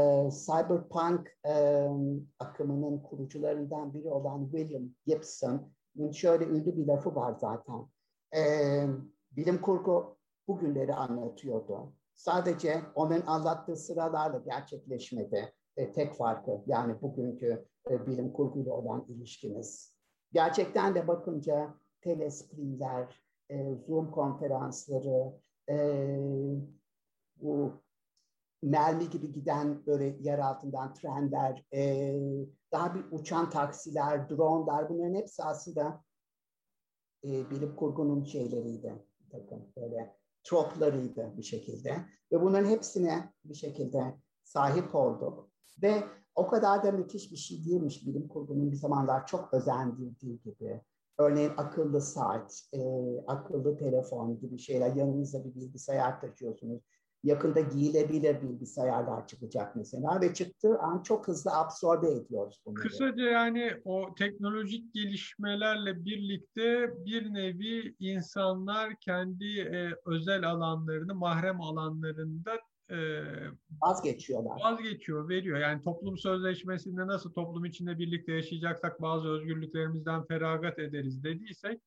cyberpunk 0.45 1.37
e, 1.47 1.87
akımının 2.39 2.99
kurucularından 2.99 3.93
biri 3.93 4.07
olan 4.07 4.49
William 4.51 4.83
Gibson'ın 5.05 6.11
şöyle 6.11 6.45
ünlü 6.45 6.77
bir 6.77 6.87
lafı 6.87 7.15
var 7.15 7.35
zaten. 7.39 7.87
E, 8.35 8.41
bilim 9.31 9.61
kurgu 9.61 10.17
bugünleri 10.47 10.93
anlatıyordu. 10.93 11.93
Sadece 12.13 12.81
onun 12.95 13.21
anlattığı 13.21 13.75
sıralarla 13.75 14.37
gerçekleşmedi. 14.37 15.53
E, 15.77 15.91
tek 15.91 16.13
farkı 16.13 16.51
yani 16.65 17.01
bugünkü 17.01 17.65
e, 17.89 18.07
bilim 18.07 18.33
kurguyla 18.33 18.73
olan 18.73 19.05
ilişkiniz. 19.09 19.97
Gerçekten 20.33 20.95
de 20.95 21.07
bakınca 21.07 21.73
telescreenler, 22.01 23.21
e, 23.49 23.75
Zoom 23.75 24.11
konferansları, 24.11 25.39
e, 25.69 25.75
bu 27.41 27.81
mermi 28.63 29.09
gibi 29.09 29.31
giden 29.31 29.85
böyle 29.85 30.05
yer 30.05 30.39
altından 30.39 30.93
trenler, 30.93 31.65
e, 31.73 32.13
daha 32.71 32.95
bir 32.95 33.05
uçan 33.11 33.49
taksiler, 33.49 34.29
dronlar 34.29 34.89
bunların 34.89 35.15
hepsi 35.15 35.43
aslında 35.43 36.03
e, 37.23 37.49
bilim 37.49 37.75
kurgunun 37.75 38.23
şeyleriydi. 38.23 39.05
Takım 39.31 39.73
böyle 39.77 40.17
troplarıydı 40.43 41.37
bir 41.37 41.43
şekilde. 41.43 42.05
Ve 42.31 42.41
bunların 42.41 42.69
hepsine 42.69 43.33
bir 43.45 43.53
şekilde 43.53 44.17
sahip 44.43 44.95
olduk. 44.95 45.49
Ve 45.81 46.03
o 46.35 46.47
kadar 46.47 46.83
da 46.83 46.91
müthiş 46.91 47.31
bir 47.31 47.37
şey 47.37 47.65
değilmiş 47.65 48.07
bilim 48.07 48.27
kurgunun 48.27 48.71
bir 48.71 48.77
zamanlar 48.77 49.27
çok 49.27 49.53
özendirdiği 49.53 50.41
gibi. 50.41 50.81
Örneğin 51.21 51.51
akıllı 51.57 52.01
saat, 52.01 52.61
e, 52.73 52.79
akıllı 53.27 53.77
telefon 53.77 54.39
gibi 54.39 54.59
şeyler. 54.59 54.95
Yanınızda 54.95 55.45
bir 55.45 55.55
bilgisayar 55.55 56.21
taşıyorsunuz. 56.21 56.81
Yakında 57.23 57.59
giyilebilir 57.61 58.41
bilgisayarlar 58.41 59.27
çıkacak 59.27 59.75
mesela 59.75 60.21
ve 60.21 60.33
çıktığı 60.33 60.79
an 60.79 61.03
çok 61.03 61.27
hızlı 61.27 61.51
absorbe 61.51 62.11
ediyoruz 62.11 62.61
bunları. 62.65 62.83
Kısaca 62.83 63.23
yani 63.23 63.71
o 63.85 64.15
teknolojik 64.15 64.93
gelişmelerle 64.93 66.05
birlikte 66.05 66.89
bir 67.05 67.33
nevi 67.33 67.95
insanlar 67.99 68.95
kendi 68.99 69.59
e, 69.59 69.89
özel 70.05 70.49
alanlarını, 70.49 71.15
mahrem 71.15 71.61
alanlarında 71.61 72.51
e, 72.91 73.23
vazgeçiyorlar. 73.81 74.59
Vazgeçiyor, 74.63 75.29
veriyor. 75.29 75.59
Yani 75.59 75.81
toplum 75.81 76.17
sözleşmesinde 76.17 77.07
nasıl 77.07 77.33
toplum 77.33 77.65
içinde 77.65 77.99
birlikte 77.99 78.33
yaşayacaksak 78.33 79.01
bazı 79.01 79.29
özgürlüklerimizden 79.29 80.25
feragat 80.25 80.79
ederiz 80.79 81.23
dediysek 81.23 81.81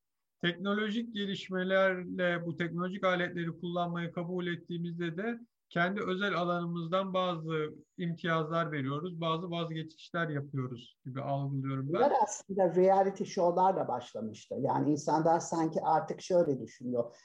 teknolojik 0.44 1.14
gelişmelerle 1.14 2.46
bu 2.46 2.56
teknolojik 2.56 3.04
aletleri 3.04 3.61
kullanmayı 3.61 4.12
kabul 4.12 4.46
ettiğimizde 4.46 5.16
de 5.16 5.40
kendi 5.68 6.00
özel 6.02 6.34
alanımızdan 6.34 7.14
bazı 7.14 7.75
imtiyazlar 7.99 8.73
veriyoruz, 8.73 9.20
bazı 9.20 9.50
vazgeçişler 9.50 10.28
yapıyoruz 10.28 10.99
gibi 11.04 11.20
algılıyorum 11.20 11.87
ben. 11.87 11.94
Bunlar 11.94 12.12
aslında 12.23 12.75
reality 12.75 13.25
show'larla 13.25 13.88
başlamıştı. 13.88 14.54
Yani 14.61 14.90
insanlar 14.92 15.40
sanki 15.40 15.80
artık 15.82 16.20
şöyle 16.23 16.61
düşünüyor. 16.61 17.16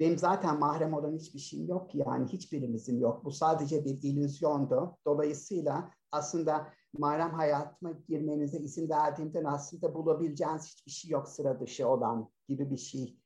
Benim 0.00 0.18
zaten 0.18 0.58
mahrem 0.58 0.94
olan 0.94 1.18
hiçbir 1.18 1.38
şeyim 1.38 1.68
yok 1.68 1.90
ki 1.90 1.98
yani 2.06 2.26
hiçbirimizin 2.32 3.00
yok. 3.00 3.24
Bu 3.24 3.30
sadece 3.30 3.84
bir 3.84 4.02
illüzyondu. 4.02 4.98
Dolayısıyla 5.06 5.90
aslında 6.12 6.72
mahrem 6.98 7.30
hayatıma 7.30 7.92
girmenize 8.08 8.58
izin 8.58 8.88
verdiğimden 8.88 9.44
aslında 9.44 9.94
bulabileceğiniz 9.94 10.66
hiçbir 10.66 10.90
şey 10.90 11.10
yok 11.10 11.28
sıra 11.28 11.60
dışı 11.60 11.88
olan 11.88 12.30
gibi 12.48 12.70
bir 12.70 12.76
şey. 12.76 13.16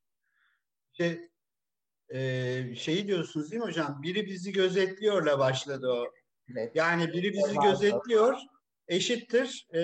Şey, 0.93 1.31
e, 2.09 2.75
şeyi 2.75 3.07
diyorsunuz 3.07 3.51
değil 3.51 3.63
mi 3.63 3.69
hocam? 3.69 4.03
Biri 4.03 4.27
bizi 4.27 4.53
gözetliyorla 4.53 5.39
başladı 5.39 5.89
o. 5.89 6.05
Evet. 6.49 6.77
Yani 6.77 7.09
biri 7.09 7.33
bizi 7.33 7.51
evet. 7.51 7.63
gözetliyor 7.63 8.37
eşittir 8.91 9.67
e, 9.75 9.81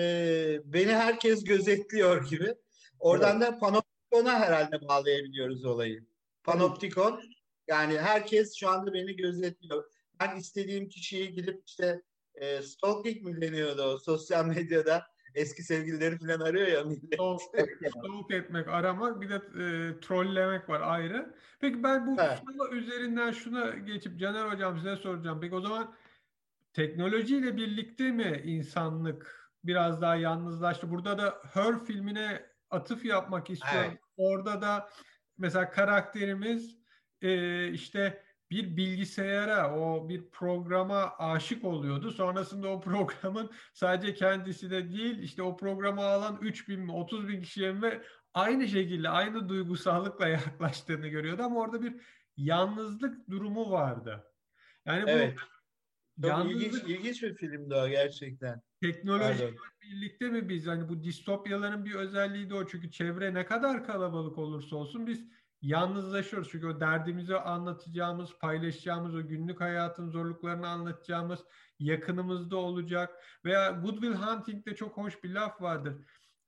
beni 0.65 0.91
herkes 0.91 1.43
gözetliyor 1.43 2.29
gibi. 2.29 2.55
Oradan 2.99 3.41
evet. 3.41 3.47
da 3.47 3.57
panoptikona 3.57 4.39
herhalde 4.39 4.87
bağlayabiliyoruz 4.87 5.65
olayı. 5.65 6.05
Panoptikon 6.47 7.21
yani 7.67 7.99
herkes 7.99 8.55
şu 8.55 8.69
anda 8.69 8.93
beni 8.93 9.15
gözetliyor. 9.15 9.83
Ben 10.19 10.35
istediğim 10.35 10.89
kişiyi 10.89 11.31
gidip 11.31 11.63
işte 11.67 12.01
e, 12.35 12.61
stalking 12.61 13.21
mi 13.21 13.41
deniyordu 13.41 13.81
o 13.83 13.97
sosyal 13.97 14.45
medyada 14.45 15.03
eski 15.35 15.63
sevgilileri 15.63 16.17
falan 16.17 16.39
arıyor 16.39 16.67
ya 16.67 16.83
millet. 16.83 17.13
Stalk, 17.13 18.31
etmek, 18.31 18.67
aramak 18.67 19.21
bir 19.21 19.29
de 19.29 19.35
e, 19.35 19.99
trollemek 19.99 20.69
var 20.69 20.81
ayrı. 20.81 21.35
Peki 21.59 21.83
ben 21.83 22.07
bu 22.07 22.21
evet. 22.21 22.41
üzerinden 22.71 23.31
şuna 23.31 23.69
geçip 23.69 24.19
Caner 24.19 24.51
Hocam 24.51 24.77
size 24.77 24.95
soracağım. 24.95 25.39
Peki 25.41 25.55
o 25.55 25.61
zaman 25.61 25.95
teknolojiyle 26.73 27.57
birlikte 27.57 28.11
mi 28.11 28.41
insanlık 28.45 29.51
biraz 29.63 30.01
daha 30.01 30.15
yalnızlaştı? 30.15 30.91
Burada 30.91 31.17
da 31.17 31.41
Her 31.53 31.85
filmine 31.85 32.45
atıf 32.69 33.05
yapmak 33.05 33.49
istiyorum. 33.49 33.89
Evet. 33.91 34.01
Orada 34.17 34.61
da 34.61 34.89
mesela 35.37 35.69
karakterimiz 35.69 36.77
e, 37.21 37.71
işte 37.71 38.23
bir 38.51 38.77
bilgisayara, 38.77 39.77
o 39.79 40.09
bir 40.09 40.29
programa 40.29 41.15
aşık 41.17 41.65
oluyordu. 41.65 42.11
Sonrasında 42.11 42.67
o 42.67 42.81
programın 42.81 43.51
sadece 43.73 44.13
kendisi 44.13 44.71
de 44.71 44.91
değil, 44.91 45.19
işte 45.19 45.43
o 45.43 45.57
programa 45.57 46.05
alan 46.05 46.37
3 46.41 46.69
bin 46.69 46.79
mi, 46.79 46.91
30 46.91 47.27
bin 47.27 47.41
kişiye 47.41 47.81
ve 47.81 48.01
aynı 48.33 48.67
şekilde, 48.67 49.09
aynı 49.09 49.49
duygusallıkla 49.49 50.27
yaklaştığını 50.27 51.07
görüyordu. 51.07 51.43
Ama 51.43 51.59
orada 51.59 51.81
bir 51.81 51.95
yalnızlık 52.37 53.29
durumu 53.29 53.71
vardı. 53.71 54.23
Yani 54.85 55.03
bu 55.03 55.09
evet. 55.09 55.37
Çok 56.21 56.29
yalnızlık, 56.29 56.61
ilginç, 56.61 56.83
ilginç 56.83 57.23
bir 57.23 57.35
filmdi 57.35 57.75
o 57.75 57.89
gerçekten. 57.89 58.61
Teknolojiyle 58.81 59.53
birlikte 59.81 60.29
mi 60.29 60.49
biz? 60.49 60.67
Hani 60.67 60.89
bu 60.89 61.03
distopyaların 61.03 61.85
bir 61.85 61.95
özelliği 61.95 62.49
de 62.49 62.55
o. 62.55 62.67
Çünkü 62.67 62.91
çevre 62.91 63.33
ne 63.33 63.45
kadar 63.45 63.85
kalabalık 63.85 64.37
olursa 64.37 64.75
olsun 64.75 65.07
biz 65.07 65.27
yalnızlaşıyoruz. 65.61 66.49
Çünkü 66.51 66.67
o 66.67 66.79
derdimizi 66.79 67.35
anlatacağımız, 67.35 68.37
paylaşacağımız, 68.39 69.15
o 69.15 69.27
günlük 69.27 69.61
hayatın 69.61 70.09
zorluklarını 70.09 70.67
anlatacağımız 70.67 71.39
yakınımızda 71.79 72.57
olacak. 72.57 73.23
Veya 73.45 73.71
Good 73.71 73.93
Will 73.93 74.13
Hunting'de 74.13 74.75
çok 74.75 74.97
hoş 74.97 75.23
bir 75.23 75.29
laf 75.29 75.61
vardır. 75.61 75.95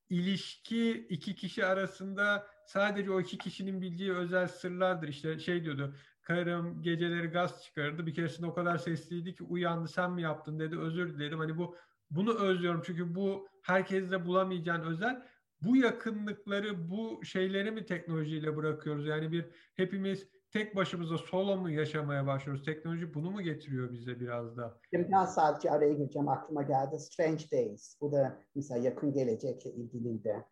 İlişki 0.09 1.07
iki 1.09 1.35
kişi 1.35 1.65
arasında 1.65 2.47
sadece 2.65 3.11
o 3.11 3.21
iki 3.21 3.37
kişinin 3.37 3.81
bildiği 3.81 4.13
özel 4.13 4.47
sırlardır. 4.47 5.07
İşte 5.07 5.39
şey 5.39 5.63
diyordu, 5.63 5.95
karım 6.21 6.81
geceleri 6.81 7.27
gaz 7.27 7.63
çıkarırdı. 7.63 8.05
Bir 8.05 8.13
keresinde 8.13 8.47
o 8.47 8.53
kadar 8.53 8.77
sesliydi 8.77 9.35
ki 9.35 9.43
uyandı 9.43 9.87
sen 9.87 10.11
mi 10.11 10.21
yaptın 10.21 10.59
dedi 10.59 10.79
özür 10.79 11.13
dilerim. 11.13 11.39
Hani 11.39 11.57
bu 11.57 11.75
bunu 12.11 12.33
özlüyorum 12.33 12.81
çünkü 12.85 13.15
bu 13.15 13.47
herkeste 13.63 14.25
bulamayacağın 14.25 14.81
özel. 14.81 15.25
Bu 15.61 15.75
yakınlıkları, 15.75 16.89
bu 16.89 17.25
şeyleri 17.25 17.71
mi 17.71 17.85
teknolojiyle 17.85 18.55
bırakıyoruz? 18.55 19.07
Yani 19.07 19.31
bir 19.31 19.45
hepimiz 19.75 20.27
tek 20.51 20.75
başımıza 20.75 21.17
solo 21.17 21.57
mu 21.57 21.69
yaşamaya 21.71 22.27
başlıyoruz? 22.27 22.65
Teknoloji 22.65 23.13
bunu 23.13 23.31
mu 23.31 23.41
getiriyor 23.41 23.91
bize 23.91 24.19
biraz 24.19 24.57
da? 24.57 24.79
Şimdi 24.93 25.09
ben 25.11 25.25
sadece 25.25 25.71
araya 25.71 25.93
gireceğim 25.93 26.29
aklıma 26.29 26.61
geldi. 26.61 26.99
Strange 26.99 27.43
Days. 27.51 28.01
Bu 28.01 28.11
da 28.11 28.41
mesela 28.55 28.79
yakın 28.79 29.13
gelecekle 29.13 29.71
ilgiliydi. 29.71 30.45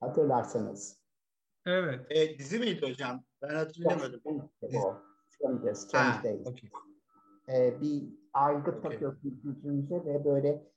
Hatırlarsanız. 0.00 1.04
Evet. 1.66 2.06
E, 2.10 2.38
dizi 2.38 2.58
miydi 2.58 2.90
hocam? 2.90 3.24
Ben 3.42 3.54
hatırlamadım. 3.54 4.20
O. 4.26 4.96
Strange, 5.28 5.74
Strange 5.74 6.16
Ha, 6.16 6.24
Days. 6.24 6.46
okey. 6.46 6.70
Ee, 7.48 7.80
bir 7.80 8.02
aygıt 8.32 8.76
Okey. 8.76 8.90
takıyorsunuz 8.90 9.44
yüzünüze 9.44 10.04
ve 10.04 10.24
böyle 10.24 10.73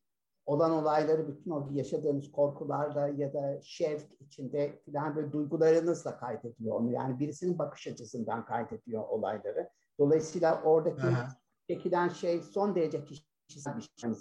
olan 0.47 0.71
olayları 0.71 1.27
bütün 1.27 1.51
o 1.51 1.69
yaşadığınız 1.71 2.31
korkularla 2.31 3.07
ya 3.07 3.33
da 3.33 3.59
şevk 3.61 4.07
içinde 4.19 4.81
filan 4.85 5.15
böyle 5.15 5.31
duygularınızla 5.31 6.17
kaydediyor 6.17 6.75
onu. 6.75 6.91
Yani 6.91 7.19
birisinin 7.19 7.59
bakış 7.59 7.87
açısından 7.87 8.45
kaydediyor 8.45 9.03
olayları. 9.09 9.69
Dolayısıyla 9.99 10.61
oradaki 10.61 11.07
Aha. 11.07 11.27
çekilen 11.69 12.09
şey 12.09 12.41
son 12.41 12.75
derece 12.75 13.03
kişisel 13.47 13.77
bir 13.77 13.81
şey. 13.81 14.11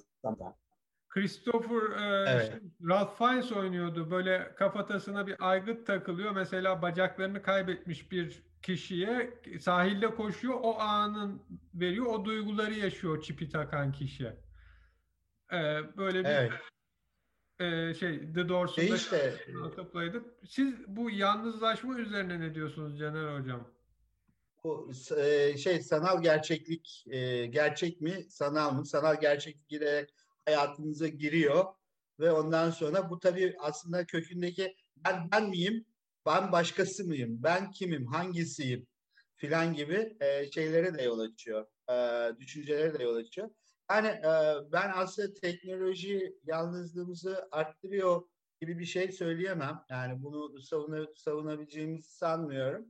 Christopher 1.08 1.76
e, 1.76 2.30
Evet. 2.30 2.46
şey, 2.46 2.88
Ralph 2.88 3.18
Fiennes 3.18 3.52
oynuyordu. 3.52 4.10
Böyle 4.10 4.54
kafatasına 4.54 5.26
bir 5.26 5.50
aygıt 5.50 5.86
takılıyor. 5.86 6.30
Mesela 6.30 6.82
bacaklarını 6.82 7.42
kaybetmiş 7.42 8.12
bir 8.12 8.42
kişiye 8.62 9.40
sahilde 9.60 10.14
koşuyor. 10.14 10.54
O 10.62 10.78
anın 10.78 11.42
veriyor. 11.74 12.06
O 12.06 12.24
duyguları 12.24 12.74
yaşıyor 12.74 13.22
çipi 13.22 13.48
takan 13.48 13.92
kişi. 13.92 14.45
E, 15.52 15.56
böyle 15.96 16.24
bir 16.24 16.28
Evet. 16.28 16.52
e, 17.58 17.94
şey 17.94 18.32
The 18.32 18.48
Doors'un 18.48 18.88
da 18.88 18.96
işte 18.96 19.34
atıplaydı. 19.64 20.24
Siz 20.48 20.74
bu 20.86 21.10
yalnızlaşma 21.10 21.98
üzerine 21.98 22.40
ne 22.40 22.54
diyorsunuz 22.54 22.98
Caner 22.98 23.40
Hocam? 23.40 23.76
bu 24.64 24.90
e, 25.16 25.56
şey 25.58 25.82
sanal 25.82 26.22
gerçeklik 26.22 27.04
e, 27.06 27.46
gerçek 27.46 28.00
mi 28.00 28.24
sanal 28.28 28.72
mı? 28.72 28.86
Sanal 28.86 29.20
gerçeklik 29.20 29.68
girerek 29.68 30.14
hayatımıza 30.44 31.08
giriyor 31.08 31.64
ve 32.20 32.32
ondan 32.32 32.70
sonra 32.70 33.10
bu 33.10 33.18
tabii 33.18 33.56
aslında 33.58 34.06
kökündeki 34.06 34.76
ben 34.96 35.28
ben 35.32 35.48
miyim? 35.48 35.84
Ben 36.26 36.52
başkası 36.52 37.04
mıyım? 37.04 37.42
Ben 37.42 37.70
kimim? 37.70 38.06
Hangisiyim? 38.06 38.86
filan 39.36 39.74
gibi 39.74 40.16
e, 40.20 40.50
şeylere 40.50 40.98
de 40.98 41.02
yol 41.02 41.18
açıyor. 41.18 41.66
E, 41.90 42.38
düşüncelere 42.38 42.98
de 42.98 43.02
yol 43.02 43.16
açıyor. 43.16 43.50
Yani 43.90 44.08
e, 44.08 44.54
ben 44.72 44.92
aslında 44.94 45.34
teknoloji 45.34 46.36
yalnızlığımızı 46.44 47.48
arttırıyor 47.52 48.22
gibi 48.60 48.78
bir 48.78 48.84
şey 48.84 49.12
söyleyemem. 49.12 49.84
Yani 49.90 50.22
bunu 50.22 50.62
savuna, 50.62 51.06
savunabileceğimizi 51.16 52.16
sanmıyorum. 52.16 52.86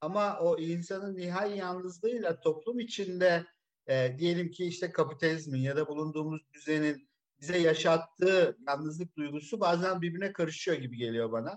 Ama 0.00 0.38
o 0.40 0.58
insanın 0.58 1.16
nihai 1.16 1.58
yalnızlığıyla 1.58 2.40
toplum 2.40 2.78
içinde 2.78 3.46
e, 3.86 4.18
diyelim 4.18 4.50
ki 4.50 4.64
işte 4.64 4.92
kapitalizmin 4.92 5.60
ya 5.60 5.76
da 5.76 5.88
bulunduğumuz 5.88 6.42
düzenin 6.54 7.08
bize 7.40 7.58
yaşattığı 7.58 8.56
yalnızlık 8.68 9.16
duygusu 9.16 9.60
bazen 9.60 10.02
birbirine 10.02 10.32
karışıyor 10.32 10.76
gibi 10.76 10.96
geliyor 10.96 11.32
bana. 11.32 11.54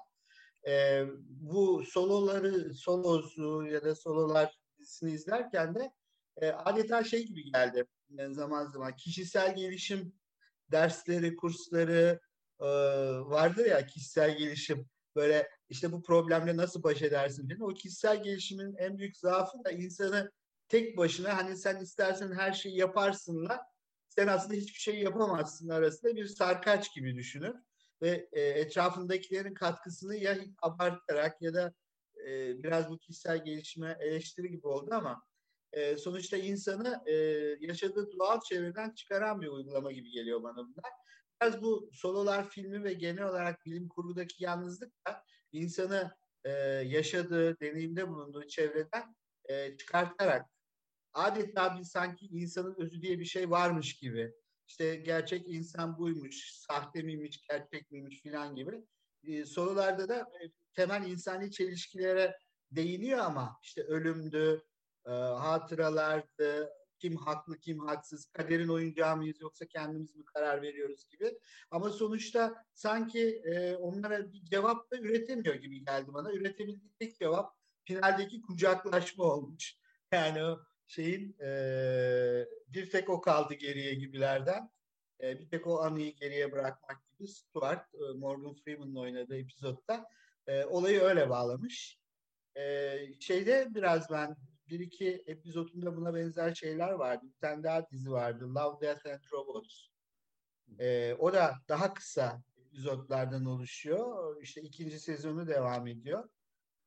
E, 0.68 1.04
bu 1.28 1.84
soloları, 1.86 2.74
solosu 2.74 3.66
ya 3.66 3.84
da 3.84 3.96
sololar 3.96 4.60
dizisini 4.80 5.12
izlerken 5.12 5.76
de 5.76 5.92
e, 6.42 6.50
adeta 6.50 7.04
şey 7.04 7.26
gibi 7.26 7.52
geldi 7.52 7.86
yani 8.10 8.36
zaman 8.36 8.66
zaman. 8.66 8.96
Kişisel 8.96 9.56
gelişim 9.56 10.14
dersleri, 10.72 11.36
kursları 11.36 12.20
e, 12.60 12.66
vardır 13.20 13.66
ya 13.66 13.86
kişisel 13.86 14.38
gelişim 14.38 14.90
böyle 15.16 15.50
işte 15.70 15.92
bu 15.92 16.04
problemle 16.04 16.58
nasıl 16.58 16.84
baş 16.84 17.02
edersin 17.02 17.50
falan. 17.50 17.72
O 17.72 17.74
kişisel 17.74 18.24
gelişimin 18.24 18.76
en 18.76 18.98
büyük 18.98 19.18
zaafı 19.18 19.64
da 19.66 19.72
insanı 19.72 20.32
tek 20.68 20.98
başına 20.98 21.38
hani 21.38 21.58
sen 21.58 21.78
istersen 21.82 22.32
her 22.32 22.54
şeyi 22.54 22.78
yaparsınla 22.78 23.66
sen 24.10 24.28
aslında 24.28 24.54
hiçbir 24.54 24.80
şey 24.80 25.00
yapamazsın 25.00 25.70
arasında 25.70 26.16
bir 26.16 26.26
sarkaç 26.26 26.96
gibi 26.96 27.16
düşünür 27.16 27.56
ve 28.02 28.30
e, 28.32 28.42
etrafındakilerin 28.42 29.54
katkısını 29.54 30.16
ya 30.16 30.38
abartarak 30.62 31.42
ya 31.42 31.54
da 31.54 31.74
e, 32.28 32.58
biraz 32.64 32.90
bu 32.90 32.98
kişisel 32.98 33.44
gelişime 33.46 33.98
eleştiri 34.00 34.50
gibi 34.50 34.68
oldu 34.68 34.90
ama 34.94 35.29
e, 35.74 35.98
sonuçta 35.98 36.38
insanı 36.38 37.04
e, 37.06 37.14
yaşadığı 37.60 38.12
doğal 38.12 38.40
çevreden 38.42 38.92
çıkaran 38.94 39.42
bir 39.42 39.48
uygulama 39.48 39.92
gibi 39.92 40.12
geliyor 40.12 40.44
bana 40.44 40.58
bunlar. 40.58 40.92
Biraz 41.42 41.62
bu 41.62 41.90
sololar 41.94 42.50
filmi 42.50 42.84
ve 42.84 42.94
genel 42.94 43.24
olarak 43.24 43.66
bilim 43.66 43.88
kurgudaki 43.88 44.44
yalnızlık 44.44 44.94
da 45.08 45.24
insanı 45.52 46.12
e, 46.44 46.50
yaşadığı, 46.86 47.60
deneyimde 47.60 48.08
bulunduğu 48.08 48.48
çevreden 48.48 49.16
e, 49.50 49.78
çıkartarak 49.78 50.46
adeta 51.14 51.78
bir 51.78 51.84
sanki 51.84 52.26
insanın 52.26 52.76
özü 52.78 53.02
diye 53.02 53.20
bir 53.20 53.26
şey 53.26 53.50
varmış 53.50 53.98
gibi. 53.98 54.34
İşte 54.68 54.96
gerçek 54.96 55.48
insan 55.48 55.98
buymuş, 55.98 56.52
sahte 56.54 57.02
miymiş, 57.02 57.42
gerçek 57.50 57.92
miymiş 57.92 58.22
filan 58.22 58.56
gibi. 58.56 58.86
E, 59.24 59.46
sorularda 59.46 60.10
da 60.10 60.20
e, 60.20 60.52
temel 60.74 61.10
insani 61.10 61.52
çelişkilere 61.52 62.38
değiniyor 62.72 63.20
ama 63.20 63.60
işte 63.64 63.84
ölümdü, 63.84 64.64
e, 65.06 65.12
hatıralardı, 65.12 66.70
kim 67.00 67.16
haklı 67.16 67.60
kim 67.60 67.80
haksız, 67.80 68.26
kaderin 68.26 68.68
oyuncağı 68.68 69.18
mıyız 69.18 69.42
yoksa 69.42 69.66
kendimiz 69.66 70.16
mi 70.16 70.26
karar 70.26 70.62
veriyoruz 70.62 71.08
gibi. 71.10 71.40
Ama 71.72 71.90
sonuçta 71.90 72.66
sanki 72.74 73.42
e, 73.46 73.76
onlara 73.76 74.34
bir 74.34 74.46
cevap 74.46 74.92
da 74.92 74.98
üretemiyor 74.98 75.56
gibi 75.56 75.86
geldi 75.86 76.14
bana. 76.14 76.34
Üretebildiği 76.34 76.92
tek 77.00 77.20
cevap 77.20 77.56
finaldeki 77.84 78.42
kucaklaşma 78.42 79.24
olmuş. 79.24 79.80
Yani 80.12 80.44
o 80.44 80.60
şeyin 80.88 81.38
e, 81.40 81.50
bir 82.68 82.90
tek 82.90 83.10
o 83.10 83.22
kaldı 83.22 83.54
geriye 83.54 83.94
gibilerden. 83.94 84.70
E, 85.22 85.40
bir 85.40 85.50
tek 85.50 85.68
o 85.68 85.80
anıyı 85.80 86.16
geriye 86.16 86.52
bırakmak 86.52 87.10
gibi 87.10 87.28
Stuart, 87.28 87.94
e, 87.94 88.14
Morgan 88.18 88.56
Freeman'ın 88.56 88.96
oynadığı 88.96 89.38
epizodda 89.38 90.06
e, 90.48 90.66
olayı 90.66 91.02
öyle 91.02 91.30
bağlamış. 91.30 92.00
E, 92.56 92.96
şeyde 93.20 93.68
biraz 93.76 94.10
ben 94.10 94.36
bir 94.70 94.80
iki 94.80 95.24
epizodunda 95.28 95.98
buna 95.98 96.16
benzer 96.16 96.54
şeyler 96.54 96.92
vardı. 96.92 97.26
Bir 97.26 97.40
tane 97.40 97.64
daha 97.64 97.90
dizi 97.90 98.12
vardı. 98.12 98.56
Love, 98.56 98.82
Death 98.82 99.06
and 99.06 99.24
Robots. 99.34 99.88
Ee, 100.80 101.14
o 101.20 101.34
da 101.34 101.56
daha 101.70 101.94
kısa 101.94 102.44
epizodlardan 102.58 103.46
oluşuyor. 103.46 104.42
İşte 104.42 104.62
ikinci 104.62 105.00
sezonu 105.00 105.48
devam 105.48 105.88
ediyor. 105.88 106.30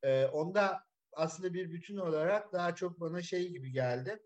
Ee, 0.02 0.26
onda 0.26 0.84
aslında 1.12 1.54
bir 1.54 1.70
bütün 1.70 1.96
olarak 1.96 2.52
daha 2.52 2.74
çok 2.74 3.00
bana 3.00 3.22
şey 3.22 3.48
gibi 3.48 3.72
geldi. 3.72 4.22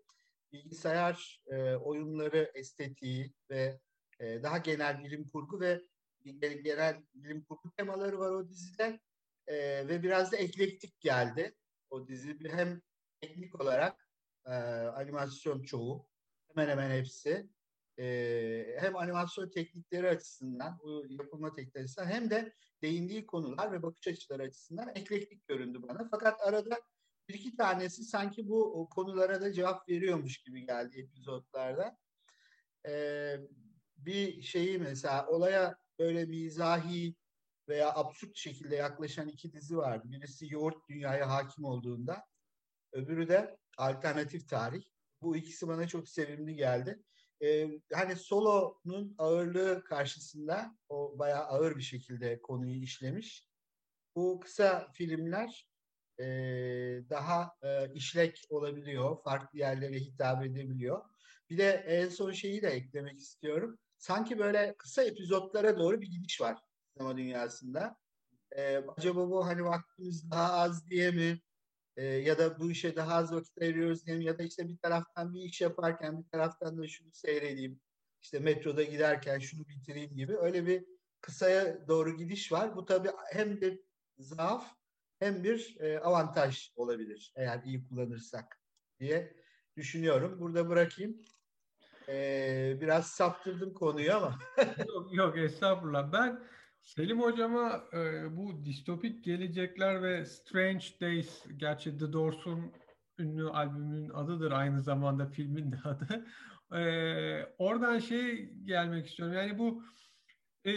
Bilgisayar 0.51 1.41
e, 1.47 1.75
oyunları 1.75 2.51
estetiği 2.53 3.33
ve 3.49 3.79
e, 4.19 4.43
daha 4.43 4.57
genel 4.57 5.03
bilim 5.03 5.27
kurgu 5.27 5.59
ve 5.61 5.81
genel 6.63 7.03
bilim 7.13 7.43
kurgu 7.43 7.71
temaları 7.77 8.19
var 8.19 8.31
o 8.31 8.49
dizide. 8.49 8.99
E, 9.47 9.87
ve 9.87 10.03
biraz 10.03 10.31
da 10.31 10.37
eklektik 10.37 10.99
geldi 10.99 11.55
o 11.89 12.07
dizi. 12.07 12.37
Hem 12.49 12.81
teknik 13.21 13.61
olarak 13.61 14.09
e, 14.45 14.51
animasyon 14.95 15.63
çoğu 15.63 16.07
hemen 16.47 16.69
hemen 16.69 16.91
hepsi 16.91 17.49
e, 17.99 18.77
hem 18.79 18.95
animasyon 18.95 19.49
teknikleri 19.49 20.09
açısından 20.09 20.79
bu 20.83 21.05
yapılma 21.09 21.53
teknikleri 21.53 21.83
açısından 21.83 22.07
hem 22.09 22.29
de 22.29 22.53
değindiği 22.81 23.25
konular 23.25 23.71
ve 23.71 23.83
bakış 23.83 24.07
açıları 24.07 24.43
açısından 24.43 24.89
eklektik 24.95 25.47
göründü 25.47 25.79
bana. 25.87 26.07
Fakat 26.11 26.41
arada 26.41 26.81
bir 27.29 27.33
iki 27.33 27.55
tanesi 27.55 28.03
sanki 28.03 28.49
bu 28.49 28.89
konulara 28.89 29.41
da 29.41 29.53
cevap 29.53 29.89
veriyormuş 29.89 30.43
gibi 30.43 30.65
geldi 30.65 30.99
epizodlarda. 30.99 31.97
E, 32.87 33.35
bir 33.97 34.41
şeyi 34.41 34.79
mesela 34.79 35.27
olaya 35.27 35.77
böyle 35.99 36.25
mizahi 36.25 37.15
veya 37.69 37.95
absürt 37.95 38.37
şekilde 38.37 38.75
yaklaşan 38.75 39.27
iki 39.27 39.53
dizi 39.53 39.77
vardı. 39.77 40.07
Birisi 40.11 40.53
yoğurt 40.53 40.89
dünyaya 40.89 41.29
hakim 41.29 41.65
olduğunda 41.65 42.25
Öbürü 42.91 43.29
de 43.29 43.57
alternatif 43.77 44.49
tarih. 44.49 44.83
Bu 45.21 45.35
ikisi 45.37 45.67
bana 45.67 45.87
çok 45.87 46.09
sevimli 46.09 46.55
geldi. 46.55 47.03
Ee, 47.43 47.67
hani 47.93 48.15
Solo'nun 48.15 49.15
ağırlığı 49.17 49.83
karşısında 49.83 50.77
o 50.89 51.19
bayağı 51.19 51.43
ağır 51.43 51.75
bir 51.77 51.81
şekilde 51.81 52.41
konuyu 52.41 52.81
işlemiş. 52.83 53.47
Bu 54.15 54.39
kısa 54.39 54.91
filmler 54.93 55.67
e, 56.19 56.25
daha 57.09 57.51
e, 57.63 57.93
işlek 57.93 58.41
olabiliyor, 58.49 59.23
farklı 59.23 59.59
yerlere 59.59 59.99
hitap 59.99 60.45
edebiliyor. 60.45 61.01
Bir 61.49 61.57
de 61.57 61.69
en 61.69 62.09
son 62.09 62.31
şeyi 62.31 62.61
de 62.61 62.67
eklemek 62.67 63.19
istiyorum. 63.19 63.79
Sanki 63.97 64.39
böyle 64.39 64.75
kısa 64.77 65.03
epizotlara 65.03 65.79
doğru 65.79 66.01
bir 66.01 66.11
gidiş 66.11 66.41
var 66.41 66.57
sinema 66.93 67.17
dünyasında. 67.17 67.97
Ee, 68.51 68.77
acaba 68.97 69.29
bu 69.29 69.45
hani 69.45 69.63
vaktimiz 69.65 70.31
daha 70.31 70.53
az 70.53 70.87
diye 70.89 71.11
mi 71.11 71.41
e, 71.97 72.05
ya 72.05 72.37
da 72.37 72.59
bu 72.59 72.71
işe 72.71 72.95
daha 72.95 73.13
az 73.15 73.33
vakit 73.33 73.61
ayırıyoruz 73.61 74.05
diye 74.05 74.17
mi 74.17 74.25
ya 74.25 74.37
da 74.37 74.43
işte 74.43 74.67
bir 74.67 74.77
taraftan 74.77 75.33
bir 75.33 75.41
iş 75.41 75.61
yaparken 75.61 76.23
bir 76.23 76.29
taraftan 76.29 76.77
da 76.77 76.87
şunu 76.87 77.09
seyredeyim 77.13 77.79
işte 78.21 78.39
metroda 78.39 78.83
giderken 78.83 79.39
şunu 79.39 79.67
bitireyim 79.67 80.15
gibi 80.15 80.37
öyle 80.37 80.67
bir 80.67 80.85
kısaya 81.21 81.87
doğru 81.87 82.17
gidiş 82.17 82.51
var. 82.51 82.75
Bu 82.75 82.85
tabii 82.85 83.09
hem 83.31 83.61
bir 83.61 83.79
zaaf 84.17 84.75
hem 85.19 85.43
bir 85.43 85.77
e, 85.79 85.99
avantaj 85.99 86.71
olabilir 86.75 87.33
eğer 87.35 87.63
iyi 87.63 87.87
kullanırsak 87.87 88.61
diye 88.99 89.35
düşünüyorum. 89.77 90.39
Burada 90.39 90.69
bırakayım. 90.69 91.25
Ee, 92.09 92.77
biraz 92.81 93.07
saptırdım 93.07 93.73
konuyu 93.73 94.15
ama. 94.15 94.39
yok, 94.87 95.13
yok 95.13 95.37
estağfurullah. 95.37 96.11
Ben 96.11 96.39
Selim 96.87 97.21
hocama 97.21 97.83
e, 97.93 97.97
bu 98.37 98.65
distopik 98.65 99.23
gelecekler 99.23 100.03
ve 100.03 100.25
Strange 100.25 100.85
Days, 101.01 101.43
gerçi 101.57 101.97
The 101.97 102.13
Doors'un 102.13 102.73
ünlü 103.19 103.49
albümünün 103.49 104.09
adıdır 104.09 104.51
aynı 104.51 104.81
zamanda 104.81 105.25
filmin 105.25 105.71
de 105.71 105.77
adı. 105.83 106.25
E, 106.75 106.83
oradan 107.57 107.99
şey 107.99 108.53
gelmek 108.63 109.07
istiyorum. 109.07 109.35
Yani 109.35 109.59
bu 109.59 109.83
e, 110.65 110.73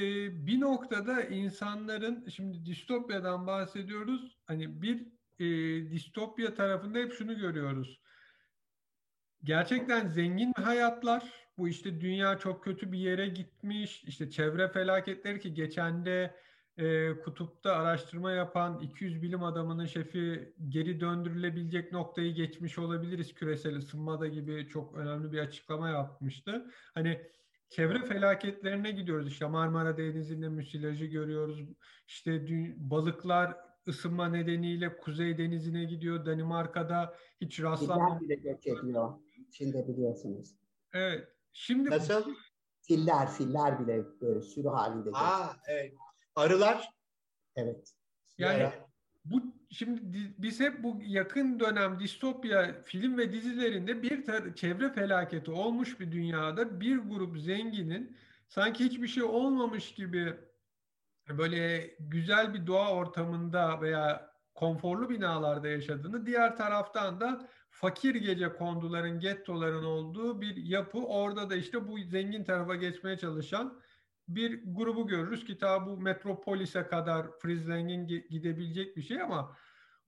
bir 0.46 0.60
noktada 0.60 1.22
insanların 1.22 2.28
şimdi 2.28 2.66
distopyadan 2.66 3.46
bahsediyoruz. 3.46 4.38
Hani 4.46 4.82
bir 4.82 5.06
e, 5.38 5.46
distopya 5.90 6.54
tarafında 6.54 6.98
hep 6.98 7.12
şunu 7.12 7.38
görüyoruz. 7.38 8.00
Gerçekten 9.44 10.08
zengin 10.08 10.52
hayatlar. 10.56 11.39
Bu 11.60 11.68
işte 11.68 12.00
dünya 12.00 12.38
çok 12.38 12.64
kötü 12.64 12.92
bir 12.92 12.98
yere 12.98 13.28
gitmiş. 13.28 14.04
İşte 14.04 14.30
çevre 14.30 14.68
felaketleri 14.68 15.40
ki 15.40 15.54
geçen 15.54 16.04
de 16.04 16.34
e, 16.76 17.12
kutupta 17.20 17.72
araştırma 17.72 18.32
yapan 18.32 18.80
200 18.80 19.22
bilim 19.22 19.42
adamının 19.42 19.86
şefi 19.86 20.54
geri 20.68 21.00
döndürülebilecek 21.00 21.92
noktayı 21.92 22.34
geçmiş 22.34 22.78
olabiliriz 22.78 23.34
küresel 23.34 23.76
ısınmada 23.76 24.26
gibi 24.26 24.68
çok 24.68 24.94
önemli 24.94 25.32
bir 25.32 25.38
açıklama 25.38 25.88
yapmıştı. 25.88 26.70
Hani 26.94 27.20
çevre 27.68 28.06
felaketlerine 28.06 28.90
gidiyoruz. 28.90 29.28
İşte 29.28 29.46
Marmara 29.46 29.96
Denizi'nde 29.96 30.48
müsilajı 30.48 31.04
görüyoruz. 31.04 31.64
İşte 32.06 32.46
balıklar 32.76 33.56
ısınma 33.88 34.28
nedeniyle 34.28 34.96
Kuzey 34.96 35.38
Denizi'ne 35.38 35.84
gidiyor. 35.84 36.26
Danimarka'da 36.26 37.14
hiç 37.40 37.62
rastlanmamış. 37.62 38.22
Çin'de 39.50 39.88
biliyorsunuz. 39.88 40.54
Evet. 40.92 41.39
Şimdi 41.52 41.90
Nasıl? 41.90 42.34
Filler, 42.82 43.30
filler 43.30 43.80
bile 43.80 44.04
böyle 44.20 44.42
sürü 44.42 44.68
halinde. 44.68 45.10
Aa, 45.12 45.56
evet. 45.66 45.94
Arılar? 46.36 46.90
Evet. 47.56 47.92
Yani 48.38 48.70
bu 49.24 49.42
şimdi 49.70 50.00
biz 50.38 50.60
hep 50.60 50.82
bu 50.82 50.98
yakın 51.00 51.60
dönem 51.60 52.00
distopya 52.00 52.82
film 52.82 53.18
ve 53.18 53.32
dizilerinde 53.32 54.02
bir 54.02 54.24
çevre 54.54 54.92
felaketi 54.92 55.50
olmuş 55.50 56.00
bir 56.00 56.12
dünyada 56.12 56.80
bir 56.80 56.98
grup 56.98 57.38
zenginin 57.38 58.16
sanki 58.48 58.84
hiçbir 58.84 59.08
şey 59.08 59.22
olmamış 59.22 59.94
gibi 59.94 60.36
böyle 61.28 61.94
güzel 62.00 62.54
bir 62.54 62.66
doğa 62.66 62.94
ortamında 62.94 63.80
veya 63.80 64.30
konforlu 64.54 65.10
binalarda 65.10 65.68
yaşadığını 65.68 66.26
diğer 66.26 66.56
taraftan 66.56 67.20
da 67.20 67.48
fakir 67.70 68.14
gece 68.14 68.52
konduların, 68.52 69.20
gettoların 69.20 69.84
olduğu 69.84 70.40
bir 70.40 70.56
yapı. 70.56 70.98
Orada 70.98 71.50
da 71.50 71.56
işte 71.56 71.88
bu 71.88 71.98
zengin 71.98 72.44
tarafa 72.44 72.74
geçmeye 72.74 73.18
çalışan 73.18 73.80
bir 74.28 74.60
grubu 74.64 75.06
görürüz 75.06 75.44
ki 75.44 75.58
ta 75.58 75.86
bu 75.86 75.96
metropolise 75.96 76.86
kadar 76.86 77.38
Frizzling'in 77.38 78.06
gidebilecek 78.30 78.96
bir 78.96 79.02
şey 79.02 79.22
ama 79.22 79.56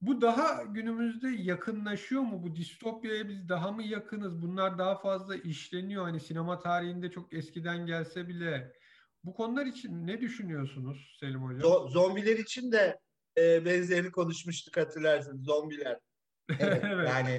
bu 0.00 0.20
daha 0.20 0.62
günümüzde 0.62 1.28
yakınlaşıyor 1.28 2.22
mu? 2.22 2.42
Bu 2.42 2.56
distopyaya 2.56 3.28
biz 3.28 3.48
daha 3.48 3.72
mı 3.72 3.82
yakınız? 3.82 4.42
Bunlar 4.42 4.78
daha 4.78 4.98
fazla 4.98 5.36
işleniyor. 5.36 6.02
Hani 6.02 6.20
sinema 6.20 6.58
tarihinde 6.58 7.10
çok 7.10 7.34
eskiden 7.34 7.86
gelse 7.86 8.28
bile. 8.28 8.72
Bu 9.24 9.34
konular 9.34 9.66
için 9.66 10.06
ne 10.06 10.20
düşünüyorsunuz 10.20 11.16
Selim 11.20 11.42
Hocam? 11.42 11.88
zombiler 11.88 12.38
için 12.38 12.72
de 12.72 13.00
e, 13.38 13.64
benzerini 13.64 14.10
konuşmuştuk 14.10 14.76
hatırlarsınız. 14.76 15.44
Zombiler. 15.44 15.98
Evet. 16.60 16.82
evet. 16.92 17.08
Yani 17.08 17.38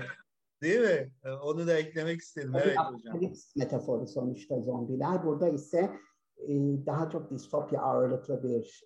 değil 0.62 0.80
mi? 0.80 1.12
E, 1.24 1.32
onu 1.32 1.68
da 1.68 1.78
eklemek 1.78 2.22
istedim. 2.22 2.54
Evet 2.56 2.78
hocam. 2.78 3.20
metaforu 3.56 4.08
sonuçta 4.08 4.62
zombiler. 4.62 5.26
Burada 5.26 5.50
ise 5.50 5.92
e, 6.38 6.54
daha 6.86 7.10
çok 7.10 7.32
distopya 7.32 7.82
ağırlıklı 7.82 8.44
bir 8.44 8.84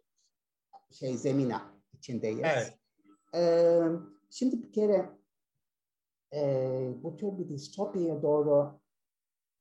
şey 0.91 1.17
zemina 1.17 1.61
içindeyiz. 1.93 2.41
Evet. 2.43 2.77
Ee, 3.35 3.81
şimdi 4.29 4.63
bir 4.63 4.73
kere 4.73 5.09
e, 6.33 6.93
bu 7.03 7.15
tür 7.15 7.37
bir 7.37 7.49
distopyaya 7.49 8.21
doğru 8.21 8.79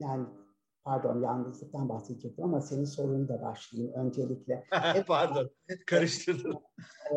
yani 0.00 0.26
pardon 0.84 1.22
yalnızlıktan 1.22 1.88
bahsedecektim 1.88 2.44
ama 2.44 2.60
senin 2.60 2.84
sorunu 2.84 3.28
da 3.28 3.42
başlayayım 3.42 3.94
öncelikle. 3.94 4.64
pardon 5.06 5.50
karıştırdım. 5.86 6.58
E, 7.12 7.16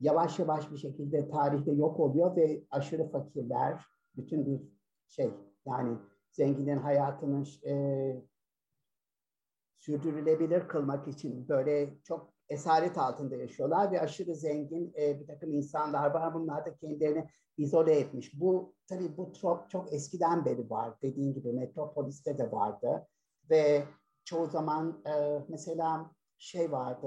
yavaş 0.00 0.38
yavaş 0.38 0.72
bir 0.72 0.76
şekilde 0.76 1.28
tarihte 1.28 1.72
yok 1.72 2.00
oluyor 2.00 2.36
ve 2.36 2.62
aşırı 2.70 3.10
fakirler 3.10 3.80
bütün 4.16 4.46
bir 4.46 4.60
şey 5.08 5.30
yani 5.66 5.98
zenginin 6.32 6.78
hayatının 6.78 7.46
e, 7.66 7.74
sürdürülebilir 9.78 10.68
kılmak 10.68 11.08
için 11.08 11.48
böyle 11.48 11.94
çok 12.04 12.32
esaret 12.48 12.98
altında 12.98 13.36
yaşıyorlar 13.36 13.92
ve 13.92 14.00
aşırı 14.00 14.34
zengin 14.34 14.92
e, 14.98 15.20
bir 15.20 15.26
takım 15.26 15.52
insanlar 15.52 16.10
var. 16.10 16.34
Bunlar 16.34 16.66
da 16.66 16.76
kendilerini 16.76 17.28
izole 17.58 17.98
etmiş. 17.98 18.40
Bu 18.40 18.74
tabii 18.88 19.16
bu 19.16 19.32
trop 19.32 19.70
çok 19.70 19.92
eskiden 19.92 20.44
beri 20.44 20.70
var. 20.70 20.94
Dediğin 21.02 21.34
gibi 21.34 21.52
Metropolis'te 21.52 22.38
de 22.38 22.52
vardı 22.52 23.06
ve 23.50 23.84
çoğu 24.24 24.46
zaman 24.46 25.02
e, 25.06 25.44
mesela 25.48 26.10
şey 26.38 26.72
vardı 26.72 27.06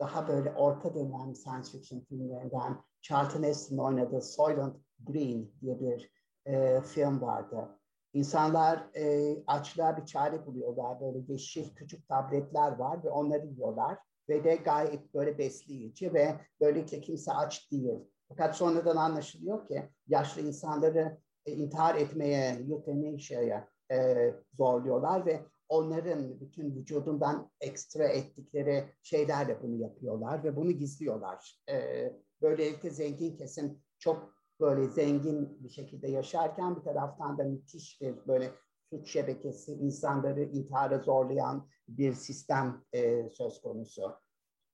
daha 0.00 0.28
böyle 0.28 0.52
orta 0.52 0.94
dönem 0.94 1.34
science 1.34 1.70
fiction 1.70 2.00
filmlerinden 2.00 2.76
Charlton 3.02 3.42
Heston 3.42 3.78
oynadığı 3.78 4.22
Soylent 4.22 4.76
Green 5.00 5.50
diye 5.60 5.80
bir 5.80 6.10
e, 6.46 6.80
film 6.80 7.20
vardı. 7.20 7.68
İnsanlar 8.12 8.90
e, 8.96 9.36
açlığa 9.46 9.96
bir 9.96 10.04
çare 10.04 10.46
buluyorlar. 10.46 11.00
Böyle 11.00 11.18
yeşil 11.28 11.74
küçük 11.74 12.08
tabletler 12.08 12.72
var 12.72 13.04
ve 13.04 13.10
onları 13.10 13.46
yiyorlar. 13.46 13.98
Ve 14.28 14.44
de 14.44 14.56
gayet 14.56 15.14
böyle 15.14 15.38
besleyici 15.38 16.14
ve 16.14 16.36
böylelikle 16.60 17.00
kimse 17.00 17.32
aç 17.32 17.70
değil. 17.70 17.98
Fakat 18.28 18.56
sonradan 18.56 18.96
anlaşılıyor 18.96 19.66
ki 19.66 19.88
yaşlı 20.08 20.42
insanları 20.42 21.18
e, 21.46 21.52
intihar 21.52 21.94
etmeye, 21.94 22.66
eutanasia'ya 22.70 23.68
e, 23.92 24.30
zorluyorlar 24.56 25.26
ve 25.26 25.40
onların 25.70 26.40
bütün 26.40 26.76
vücudundan 26.76 27.50
ekstra 27.60 28.04
ettikleri 28.04 28.94
şeylerle 29.02 29.62
bunu 29.62 29.76
yapıyorlar 29.76 30.44
ve 30.44 30.56
bunu 30.56 30.72
gizliyorlar. 30.72 31.60
E, 31.70 32.12
böylelikle 32.42 32.90
zengin 32.90 33.36
kesim 33.36 33.82
çok 33.98 34.34
böyle 34.60 34.88
zengin 34.88 35.64
bir 35.64 35.68
şekilde 35.68 36.08
yaşarken 36.08 36.76
bir 36.76 36.82
taraftan 36.82 37.38
da 37.38 37.44
müthiş 37.44 38.00
bir 38.00 38.14
böyle 38.26 38.50
suç 38.90 39.10
şebekesi 39.10 39.72
insanları 39.72 40.42
intihara 40.42 40.98
zorlayan 40.98 41.68
bir 41.88 42.12
sistem 42.12 42.84
e, 42.92 43.30
söz 43.30 43.60
konusu. 43.60 44.12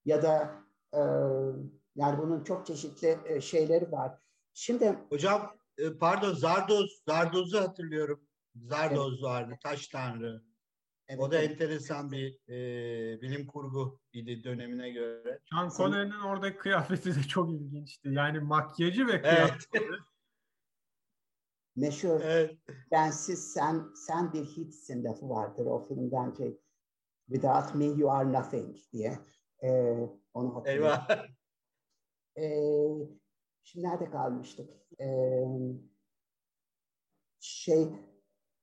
Ya 0.04 0.22
da 0.22 0.62
e, 0.94 1.00
yani 1.96 2.18
bunun 2.18 2.44
çok 2.44 2.66
çeşitli 2.66 3.18
e, 3.24 3.40
şeyleri 3.40 3.92
var. 3.92 4.18
Şimdi 4.54 4.98
hocam 5.08 5.56
e, 5.78 5.98
pardon 5.98 6.34
Zardoz 6.34 7.02
Zardoz'u 7.08 7.60
hatırlıyorum. 7.60 8.20
Zardoz 8.54 9.12
evet. 9.12 9.22
vardı 9.22 9.54
taş 9.62 9.88
tanrı. 9.88 10.42
Evet, 11.08 11.20
o 11.20 11.30
da 11.30 11.38
evet. 11.38 11.50
enteresan 11.50 12.12
bir 12.12 12.38
e, 12.48 13.20
bilim 13.22 13.46
kurgu 13.46 14.00
idi 14.12 14.44
dönemine 14.44 14.90
göre. 14.90 15.40
Sean 15.50 15.68
Connery'nin 15.68 16.20
orada 16.20 16.56
kıyafeti 16.56 17.16
de 17.16 17.22
çok 17.22 17.50
ilginçti. 17.50 18.08
Yani 18.12 18.40
makyajı 18.40 19.06
ve 19.06 19.22
kıyafeti. 19.22 19.68
Evet. 19.72 19.88
Meşhur 21.76 22.20
evet. 22.20 22.58
bensiz 22.90 23.52
sen 23.52 23.86
sen 24.06 24.32
bir 24.32 24.44
hiçsin 24.44 25.04
lafı 25.04 25.28
vardır 25.28 25.66
o 25.66 25.88
filmden 25.88 26.34
şey 26.34 26.58
Without 27.28 27.74
me 27.74 27.84
you 27.84 28.10
are 28.10 28.32
nothing 28.32 28.76
diye. 28.92 29.18
Ee, 29.62 30.08
onu 30.34 30.54
hatırlıyorum. 30.54 31.00
Eyvah. 31.08 31.26
Ee, 32.36 32.60
şimdi 33.62 33.86
nerede 33.86 34.10
kalmıştık? 34.10 34.70
Ee, 35.00 35.44
şey 37.40 37.88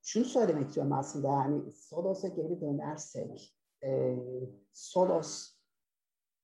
şunu 0.04 0.26
söylemek 0.26 0.68
istiyorum 0.68 0.94
aslında 0.94 1.28
yani 1.28 1.72
Solos'a 1.72 2.28
geri 2.28 2.62
dönersek 2.62 3.56
e, 3.84 4.18
Solos 4.74 5.54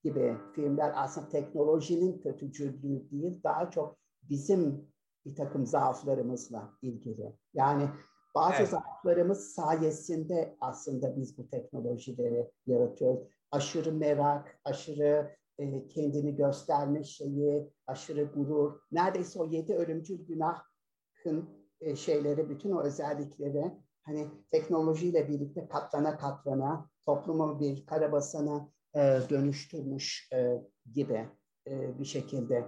gibi 0.03 0.37
filmler 0.55 0.93
aslında 0.95 1.29
teknolojinin 1.29 2.19
kötücüllüğü 2.19 3.11
değil, 3.11 3.43
daha 3.43 3.71
çok 3.71 3.97
bizim 4.23 4.91
bir 5.25 5.35
takım 5.35 5.65
zaaflarımızla 5.65 6.73
ilgili. 6.81 7.35
Yani 7.53 7.89
bazı 8.35 8.55
evet. 8.55 8.69
zaaflarımız 8.69 9.51
sayesinde 9.51 10.57
aslında 10.61 11.17
biz 11.17 11.37
bu 11.37 11.47
teknolojileri 11.47 12.51
yaratıyoruz. 12.65 13.27
Aşırı 13.51 13.91
merak, 13.91 14.59
aşırı 14.65 15.35
e, 15.57 15.87
kendini 15.87 16.35
gösterme 16.35 17.03
şeyi, 17.03 17.69
aşırı 17.87 18.23
gurur. 18.23 18.79
Neredeyse 18.91 19.39
o 19.39 19.45
yedi 19.45 19.73
ölümcül 19.73 20.25
günahın 20.27 21.58
e, 21.81 21.95
şeyleri, 21.95 22.49
bütün 22.49 22.71
o 22.71 22.81
özellikleri 22.81 23.71
hani 24.03 24.27
teknolojiyle 24.51 25.27
birlikte 25.27 25.67
katlana 25.67 26.17
katlana 26.17 26.89
toplumu 27.05 27.59
bir 27.59 27.85
karabasana 27.85 28.69
e, 28.95 29.19
dönüştürmüş 29.29 30.29
e, 30.33 30.61
gibi 30.93 31.29
e, 31.67 31.99
bir 31.99 32.05
şekilde. 32.05 32.67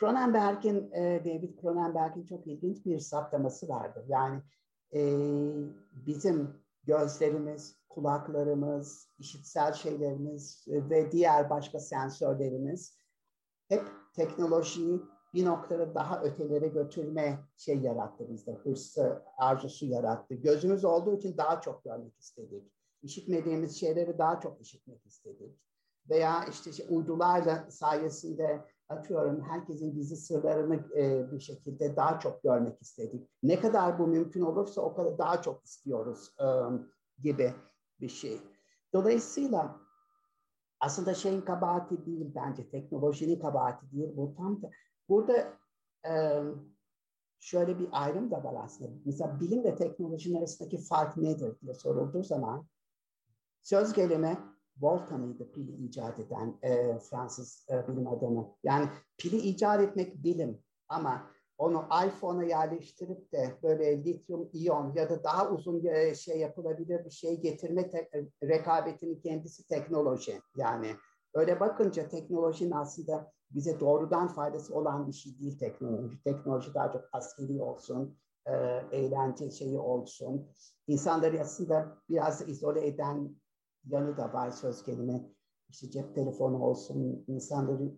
Cronenberg'in, 0.00 0.92
e, 0.92 1.22
David 1.24 1.60
Cronenberg'in 1.60 2.26
çok 2.26 2.46
ilginç 2.46 2.86
bir 2.86 2.98
saptaması 2.98 3.68
vardır. 3.68 4.04
Yani 4.08 4.42
e, 4.94 5.00
bizim 5.92 6.64
gözlerimiz, 6.82 7.84
kulaklarımız, 7.88 9.08
işitsel 9.18 9.72
şeylerimiz 9.72 10.64
ve 10.68 11.12
diğer 11.12 11.50
başka 11.50 11.78
sensörlerimiz 11.78 12.98
hep 13.68 13.82
teknolojiyi 14.14 15.00
bir 15.34 15.44
noktada 15.44 15.94
daha 15.94 16.22
ötelere 16.22 16.68
götürme 16.68 17.38
şey 17.56 17.78
yarattı 17.78 18.28
bizde. 18.28 18.52
Hırsı, 18.52 19.22
arzusu 19.36 19.86
yarattı. 19.86 20.34
Gözümüz 20.34 20.84
olduğu 20.84 21.16
için 21.16 21.36
daha 21.36 21.60
çok 21.60 21.84
görmek 21.84 22.18
istedik. 22.18 22.72
İşitmediğimiz 23.02 23.80
şeyleri 23.80 24.18
daha 24.18 24.40
çok 24.40 24.60
işitmek 24.60 25.06
istedik. 25.06 25.58
Veya 26.10 26.44
işte, 26.50 26.70
işte 26.70 26.84
uydularla 26.88 27.70
sayesinde 27.70 28.64
atıyorum 28.88 29.40
herkesin 29.40 29.94
gizli 29.94 30.16
sırlarını 30.16 30.98
e, 30.98 31.32
bir 31.32 31.40
şekilde 31.40 31.96
daha 31.96 32.20
çok 32.20 32.42
görmek 32.42 32.82
istedik. 32.82 33.28
Ne 33.42 33.60
kadar 33.60 33.98
bu 33.98 34.06
mümkün 34.06 34.40
olursa 34.40 34.80
o 34.80 34.94
kadar 34.94 35.18
daha 35.18 35.42
çok 35.42 35.64
istiyoruz 35.64 36.34
e, 36.40 36.46
gibi 37.22 37.52
bir 38.00 38.08
şey. 38.08 38.40
Dolayısıyla 38.92 39.80
aslında 40.80 41.14
şeyin 41.14 41.40
kabahati 41.40 42.06
değil 42.06 42.32
bence 42.34 42.70
teknolojinin 42.70 43.38
kabahati 43.38 43.92
değil. 43.92 44.16
Bu 44.16 44.34
tam 44.36 44.62
da 44.62 44.70
burada 45.08 45.58
şöyle 47.40 47.78
bir 47.78 47.88
ayrım 47.92 48.30
da 48.30 48.44
var 48.44 48.64
aslında. 48.64 48.90
Mesela 49.04 49.40
bilim 49.40 49.64
ve 49.64 49.76
teknolojinin 49.76 50.38
arasındaki 50.38 50.78
fark 50.78 51.16
nedir 51.16 51.60
diye 51.60 51.74
sorulduğu 51.74 52.22
zaman 52.22 52.66
söz 53.62 53.92
gelimi 53.92 54.38
Volta 54.80 55.18
mıydı 55.18 55.52
pili 55.52 55.86
icat 55.86 56.18
eden 56.18 56.58
e, 56.62 56.98
Fransız 56.98 57.66
e, 57.70 57.88
bilim 57.88 58.08
adamı? 58.08 58.56
Yani 58.62 58.88
pili 59.18 59.36
icat 59.36 59.80
etmek 59.80 60.24
bilim 60.24 60.62
ama 60.88 61.30
onu 61.58 61.88
iPhone'a 62.06 62.44
yerleştirip 62.44 63.32
de 63.32 63.58
böyle 63.62 64.04
lityum 64.04 64.50
iyon 64.52 64.94
ya 64.94 65.10
da 65.10 65.24
daha 65.24 65.50
uzun 65.50 65.84
e, 65.84 66.14
şey 66.14 66.38
yapılabilir 66.38 67.04
bir 67.04 67.10
şey 67.10 67.40
getirme 67.40 67.90
te- 67.90 68.10
rekabetinin 68.42 69.20
kendisi 69.20 69.66
teknoloji. 69.66 70.40
Yani 70.56 70.90
öyle 71.34 71.60
bakınca 71.60 72.08
teknolojinin 72.08 72.70
aslında 72.70 73.32
bize 73.50 73.80
doğrudan 73.80 74.28
faydası 74.28 74.74
olan 74.74 75.06
bir 75.06 75.12
şey 75.12 75.38
değil 75.38 75.58
teknoloji. 75.58 76.22
Teknoloji 76.22 76.74
daha 76.74 76.92
çok 76.92 77.04
askeri 77.12 77.62
olsun, 77.62 78.18
e, 78.46 78.52
eğlence 78.92 79.50
şeyi 79.50 79.78
olsun. 79.78 80.48
İnsanları 80.86 81.40
aslında 81.40 81.98
biraz 82.08 82.48
izole 82.48 82.86
eden 82.86 83.36
yanı 83.84 84.16
da 84.16 84.32
var 84.32 84.50
söz 84.50 84.82
kelime. 84.82 85.30
İşte 85.68 85.90
cep 85.90 86.14
telefonu 86.14 86.62
olsun, 86.62 87.24
insanları 87.26 87.92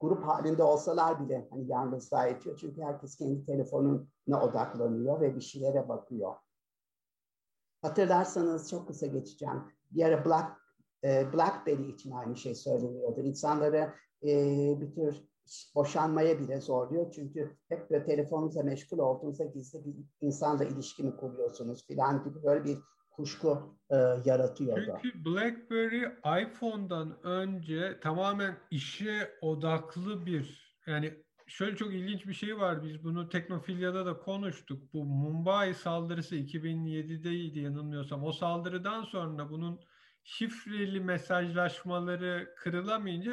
grup 0.00 0.24
halinde 0.24 0.62
olsalar 0.62 1.24
bile 1.24 1.48
hani 1.50 1.66
yalnızlığa 1.70 2.28
itiyor. 2.28 2.58
Çünkü 2.60 2.82
herkes 2.82 3.16
kendi 3.16 3.44
telefonuna 3.46 4.42
odaklanıyor 4.42 5.20
ve 5.20 5.36
bir 5.36 5.40
şeylere 5.40 5.88
bakıyor. 5.88 6.34
Hatırlarsanız 7.82 8.70
çok 8.70 8.88
kısa 8.88 9.06
geçeceğim. 9.06 9.62
Bir 9.90 10.04
ara 10.04 10.24
Black, 10.24 10.52
e, 11.04 11.32
BlackBerry 11.32 11.90
için 11.90 12.10
aynı 12.10 12.36
şey 12.36 12.54
söyleniyordu. 12.54 13.20
İnsanları 13.20 13.94
bir 14.80 14.94
tür 14.94 15.16
boşanmaya 15.74 16.38
bile 16.38 16.60
zorluyor. 16.60 17.12
Çünkü 17.12 17.56
hep 17.68 17.90
böyle 17.90 18.04
telefonunuzla 18.04 18.62
meşgul 18.62 18.98
olduğunuzda 18.98 19.44
gizli 19.44 19.84
bir 19.84 19.94
insanla 20.20 20.64
ilişki 20.64 21.02
mi 21.02 21.16
kuruyorsunuz 21.16 21.86
filan 21.86 22.24
gibi 22.24 22.42
böyle 22.42 22.64
bir 22.64 22.78
kuşku 23.10 23.78
e, 23.90 23.96
yaratıyordu. 24.24 24.98
Çünkü 25.02 25.24
BlackBerry 25.24 26.02
iPhone'dan 26.42 27.26
önce 27.26 28.00
tamamen 28.00 28.56
işe 28.70 29.30
odaklı 29.42 30.26
bir 30.26 30.74
yani 30.86 31.24
şöyle 31.46 31.76
çok 31.76 31.94
ilginç 31.94 32.26
bir 32.26 32.32
şey 32.32 32.58
var. 32.58 32.82
Biz 32.82 33.04
bunu 33.04 33.28
Teknofilya'da 33.28 34.06
da 34.06 34.18
konuştuk. 34.18 34.92
Bu 34.92 35.04
Mumbai 35.04 35.74
saldırısı 35.74 36.36
2007'deydi 36.36 37.60
yanılmıyorsam. 37.60 38.24
O 38.24 38.32
saldırıdan 38.32 39.02
sonra 39.02 39.50
bunun 39.50 39.80
şifreli 40.24 41.00
mesajlaşmaları 41.00 42.54
kırılamayınca 42.56 43.32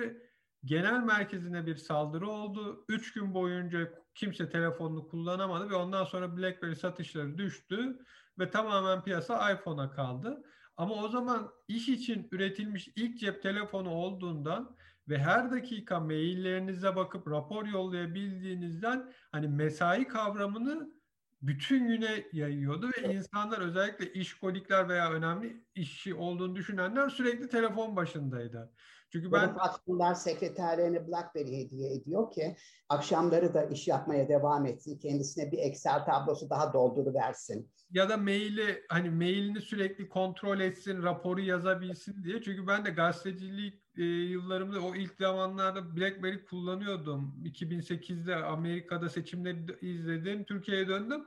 genel 0.65 1.03
merkezine 1.03 1.65
bir 1.65 1.75
saldırı 1.75 2.29
oldu. 2.29 2.85
Üç 2.89 3.13
gün 3.13 3.33
boyunca 3.33 3.91
kimse 4.15 4.49
telefonunu 4.49 5.07
kullanamadı 5.07 5.69
ve 5.69 5.75
ondan 5.75 6.03
sonra 6.03 6.37
BlackBerry 6.37 6.75
satışları 6.75 7.37
düştü 7.37 7.97
ve 8.39 8.49
tamamen 8.49 9.03
piyasa 9.03 9.51
iPhone'a 9.51 9.91
kaldı. 9.91 10.43
Ama 10.77 10.95
o 10.95 11.07
zaman 11.09 11.51
iş 11.67 11.89
için 11.89 12.27
üretilmiş 12.31 12.87
ilk 12.95 13.19
cep 13.19 13.43
telefonu 13.43 13.89
olduğundan 13.89 14.75
ve 15.09 15.17
her 15.17 15.51
dakika 15.51 15.99
maillerinize 15.99 16.95
bakıp 16.95 17.27
rapor 17.27 17.65
yollayabildiğinizden 17.65 19.13
hani 19.31 19.47
mesai 19.47 20.07
kavramını 20.07 21.01
bütün 21.41 21.87
güne 21.87 22.25
yayıyordu 22.33 22.89
ve 22.97 23.13
insanlar 23.13 23.59
özellikle 23.59 24.13
işkolikler 24.13 24.89
veya 24.89 25.11
önemli 25.11 25.65
işi 25.75 26.13
olduğunu 26.15 26.55
düşünenler 26.55 27.09
sürekli 27.09 27.49
telefon 27.49 27.95
başındaydı. 27.95 28.73
Çünkü 29.11 29.31
ben 29.31 29.55
patronlar 29.55 30.13
sekreterlerine 30.13 31.07
BlackBerry 31.07 31.57
hediye 31.57 31.93
ediyor 31.93 32.31
ki 32.31 32.57
akşamları 32.89 33.53
da 33.53 33.63
iş 33.63 33.87
yapmaya 33.87 34.29
devam 34.29 34.65
etsin. 34.65 34.99
Kendisine 34.99 35.51
bir 35.51 35.57
Excel 35.57 36.05
tablosu 36.05 36.49
daha 36.49 36.73
dolduruversin. 36.73 37.71
Ya 37.91 38.09
da 38.09 38.17
maili 38.17 38.83
hani 38.89 39.09
mailini 39.09 39.61
sürekli 39.61 40.09
kontrol 40.09 40.59
etsin, 40.59 41.03
raporu 41.03 41.41
yazabilsin 41.41 42.23
diye. 42.23 42.41
Çünkü 42.41 42.67
ben 42.67 42.85
de 42.85 42.89
gazetecilik 42.89 43.83
e, 43.97 44.03
yıllarımda 44.03 44.81
o 44.81 44.95
ilk 44.95 45.15
zamanlarda 45.15 45.97
BlackBerry 45.97 46.45
kullanıyordum. 46.45 47.35
2008'de 47.43 48.35
Amerika'da 48.35 49.09
seçimleri 49.09 49.65
izledim. 49.81 50.43
Türkiye'ye 50.43 50.87
döndüm 50.87 51.25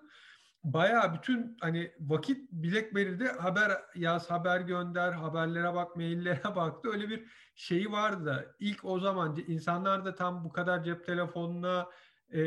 bayağı 0.64 1.14
bütün 1.14 1.57
hani 1.61 1.92
vakit 2.00 2.53
BlackBerry'de 2.53 3.29
haber 3.29 3.72
yaz, 3.94 4.31
haber 4.31 4.61
gönder, 4.61 5.12
haberlere 5.12 5.74
bak, 5.74 5.96
maillere 5.96 6.44
baktı. 6.57 6.88
Öyle 6.92 7.09
bir 7.09 7.24
şeyi 7.55 7.92
vardı 7.92 8.27
da 8.27 8.46
ilk 8.61 8.85
o 8.85 9.00
zaman 9.00 9.37
insanlar 9.46 10.05
da 10.05 10.14
tam 10.14 10.44
bu 10.44 10.53
kadar 10.53 10.85
cep 10.85 11.07
telefonuna 11.07 11.88
e, 12.31 12.40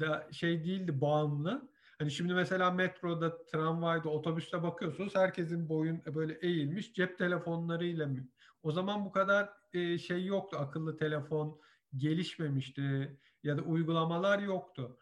da 0.00 0.28
şey 0.32 0.64
değildi 0.64 1.00
bağımlı. 1.00 1.68
Hani 1.98 2.10
şimdi 2.10 2.34
mesela 2.34 2.70
metroda, 2.70 3.44
tramvayda, 3.44 4.08
otobüste 4.08 4.62
bakıyorsunuz 4.62 5.14
herkesin 5.14 5.68
boyun 5.68 6.02
böyle 6.14 6.38
eğilmiş 6.42 6.92
cep 6.94 7.18
telefonlarıyla 7.18 8.06
mı? 8.06 8.28
O 8.62 8.72
zaman 8.72 9.04
bu 9.04 9.12
kadar 9.12 9.50
e, 9.72 9.98
şey 9.98 10.24
yoktu. 10.24 10.56
Akıllı 10.60 10.96
telefon 10.96 11.60
gelişmemişti 11.96 13.18
ya 13.42 13.58
da 13.58 13.62
uygulamalar 13.62 14.38
yoktu. 14.38 14.98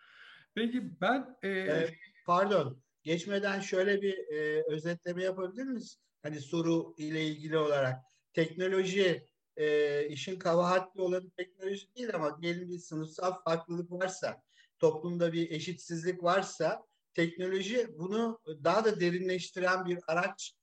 Peki 0.54 1.00
ben 1.00 1.36
e, 1.42 1.48
evet 1.48 1.94
pardon 2.26 2.82
geçmeden 3.02 3.60
şöyle 3.60 4.02
bir 4.02 4.18
e, 4.28 4.64
özetleme 4.68 5.22
yapabilir 5.22 5.64
miyiz? 5.64 5.98
Hani 6.22 6.40
soru 6.40 6.94
ile 6.98 7.24
ilgili 7.24 7.58
olarak 7.58 8.04
teknoloji 8.32 9.28
e, 9.56 10.08
işin 10.08 10.38
kabahatli 10.38 11.00
olanı 11.02 11.30
teknoloji 11.30 11.94
değil 11.94 12.14
ama 12.14 12.42
diyelim 12.42 12.68
bir 12.68 12.78
sınıfsal 12.78 13.32
farklılık 13.44 13.92
varsa 13.92 14.42
toplumda 14.78 15.32
bir 15.32 15.50
eşitsizlik 15.50 16.22
varsa 16.22 16.86
teknoloji 17.14 17.98
bunu 17.98 18.40
daha 18.46 18.84
da 18.84 19.00
derinleştiren 19.00 19.86
bir 19.86 19.98
araç 20.06 20.54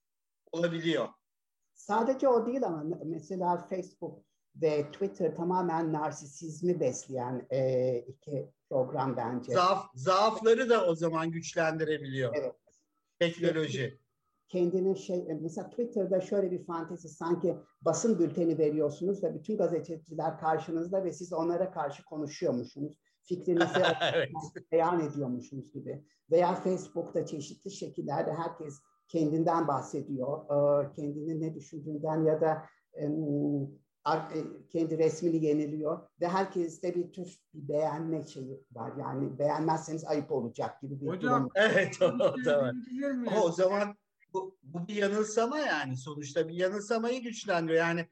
olabiliyor. 0.52 1.08
Sadece 1.74 2.28
o 2.28 2.46
değil 2.46 2.66
ama 2.66 2.84
mesela 3.04 3.56
Facebook 3.56 4.24
ve 4.56 4.90
Twitter 4.92 5.36
tamamen 5.36 5.92
narsisizmi 5.92 6.80
besleyen 6.80 7.46
e, 7.50 7.98
iki 7.98 8.50
program 8.70 9.16
bence. 9.16 9.52
Zaaf, 9.52 9.90
zaafları 9.94 10.70
da 10.70 10.86
o 10.86 10.94
zaman 10.94 11.30
güçlendirebiliyor. 11.30 12.34
Evet. 12.36 12.54
Teknoloji. 13.18 14.00
Kendini 14.48 14.98
şey 14.98 15.18
e, 15.18 15.38
mesela 15.40 15.70
Twitter'da 15.70 16.20
şöyle 16.20 16.50
bir 16.50 16.64
fantezi 16.64 17.08
sanki 17.08 17.56
basın 17.82 18.18
bülteni 18.18 18.58
veriyorsunuz 18.58 19.22
ve 19.24 19.34
bütün 19.34 19.56
gazeteciler 19.56 20.38
karşınızda 20.38 21.04
ve 21.04 21.12
siz 21.12 21.32
onlara 21.32 21.70
karşı 21.70 22.04
konuşuyormuşsunuz. 22.04 22.98
Fikrinizi 23.22 23.82
evet. 24.14 24.30
beyan 24.72 25.00
ediyormuşsunuz 25.00 25.72
gibi. 25.72 26.04
Veya 26.30 26.54
Facebook'ta 26.54 27.26
çeşitli 27.26 27.70
şekillerde 27.70 28.34
herkes 28.34 28.74
kendinden 29.08 29.68
bahsediyor. 29.68 30.44
Kendini 30.96 31.40
ne 31.40 31.54
düşündüğünden 31.54 32.24
ya 32.24 32.40
da 32.40 32.62
kendi 34.70 34.98
resmini 34.98 35.44
yeniliyor 35.44 36.00
ve 36.20 36.28
herkeste 36.28 36.94
bir 36.94 37.12
tür 37.12 37.38
bir 37.54 37.68
beğenme 37.68 38.26
şeyi 38.26 38.64
var. 38.72 38.92
Yani 39.00 39.38
beğenmezseniz 39.38 40.04
ayıp 40.04 40.32
olacak 40.32 40.80
gibi 40.82 41.00
bir 41.00 41.06
Hocam, 41.08 41.40
durum. 41.40 41.48
Evet 41.54 42.02
o? 42.02 42.06
Ama 43.26 43.42
o 43.44 43.52
zaman 43.52 43.96
bu, 44.34 44.58
bu 44.62 44.88
bir 44.88 44.94
yanılsama 44.94 45.58
yani 45.58 45.96
sonuçta 45.96 46.48
bir 46.48 46.54
yanılsamayı 46.54 47.22
güçlendiriyor. 47.22 47.84
Yani 47.84 48.06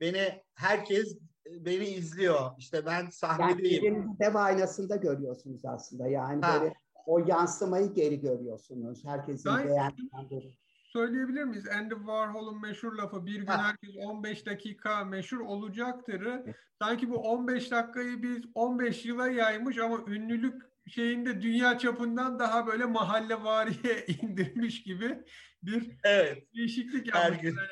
beni 0.00 0.42
herkes 0.54 1.18
e, 1.46 1.64
beni 1.64 1.84
izliyor. 1.86 2.50
İşte 2.58 2.86
ben 2.86 3.00
Yani 3.00 3.12
sahnedeyim. 3.12 3.82
kendinizi 3.82 4.18
dev 4.20 4.34
aynasında 4.34 4.96
görüyorsunuz 4.96 5.64
aslında. 5.64 6.08
Yani 6.08 6.42
Ha. 6.44 6.60
böyle 6.60 6.74
o 7.06 7.18
yansımayı 7.18 7.94
geri 7.94 8.20
görüyorsunuz. 8.20 9.04
Herkesin 9.04 9.50
beğendiği. 9.64 10.58
Söyleyebilir 10.98 11.44
miyiz? 11.44 11.68
Andy 11.68 11.94
Warhol'un 11.94 12.60
meşhur 12.60 12.92
lafı 12.92 13.26
bir 13.26 13.34
gün 13.34 13.46
Ha. 13.46 13.68
herkes 13.68 13.90
15 13.96 14.46
dakika 14.46 15.04
meşhur 15.04 15.40
olacaktırı. 15.40 16.54
Sanki 16.82 17.10
bu 17.10 17.16
15 17.16 17.70
dakikayı 17.70 18.22
biz 18.22 18.38
15 18.54 19.04
yıla 19.04 19.28
yaymış 19.28 19.78
ama 19.78 19.98
ünlülük 20.06 20.62
şeyinde 20.88 21.42
dünya 21.42 21.78
çapından 21.78 22.38
daha 22.38 22.66
böyle 22.66 22.84
mahallevariye 22.84 24.06
indirmiş 24.22 24.82
gibi 24.82 25.18
bir 25.62 25.90
Evet. 26.04 26.54
değişiklik 26.56 27.14
Her 27.14 27.22
yapmış. 27.22 27.40
gün. 27.42 27.48
Yani 27.56 27.68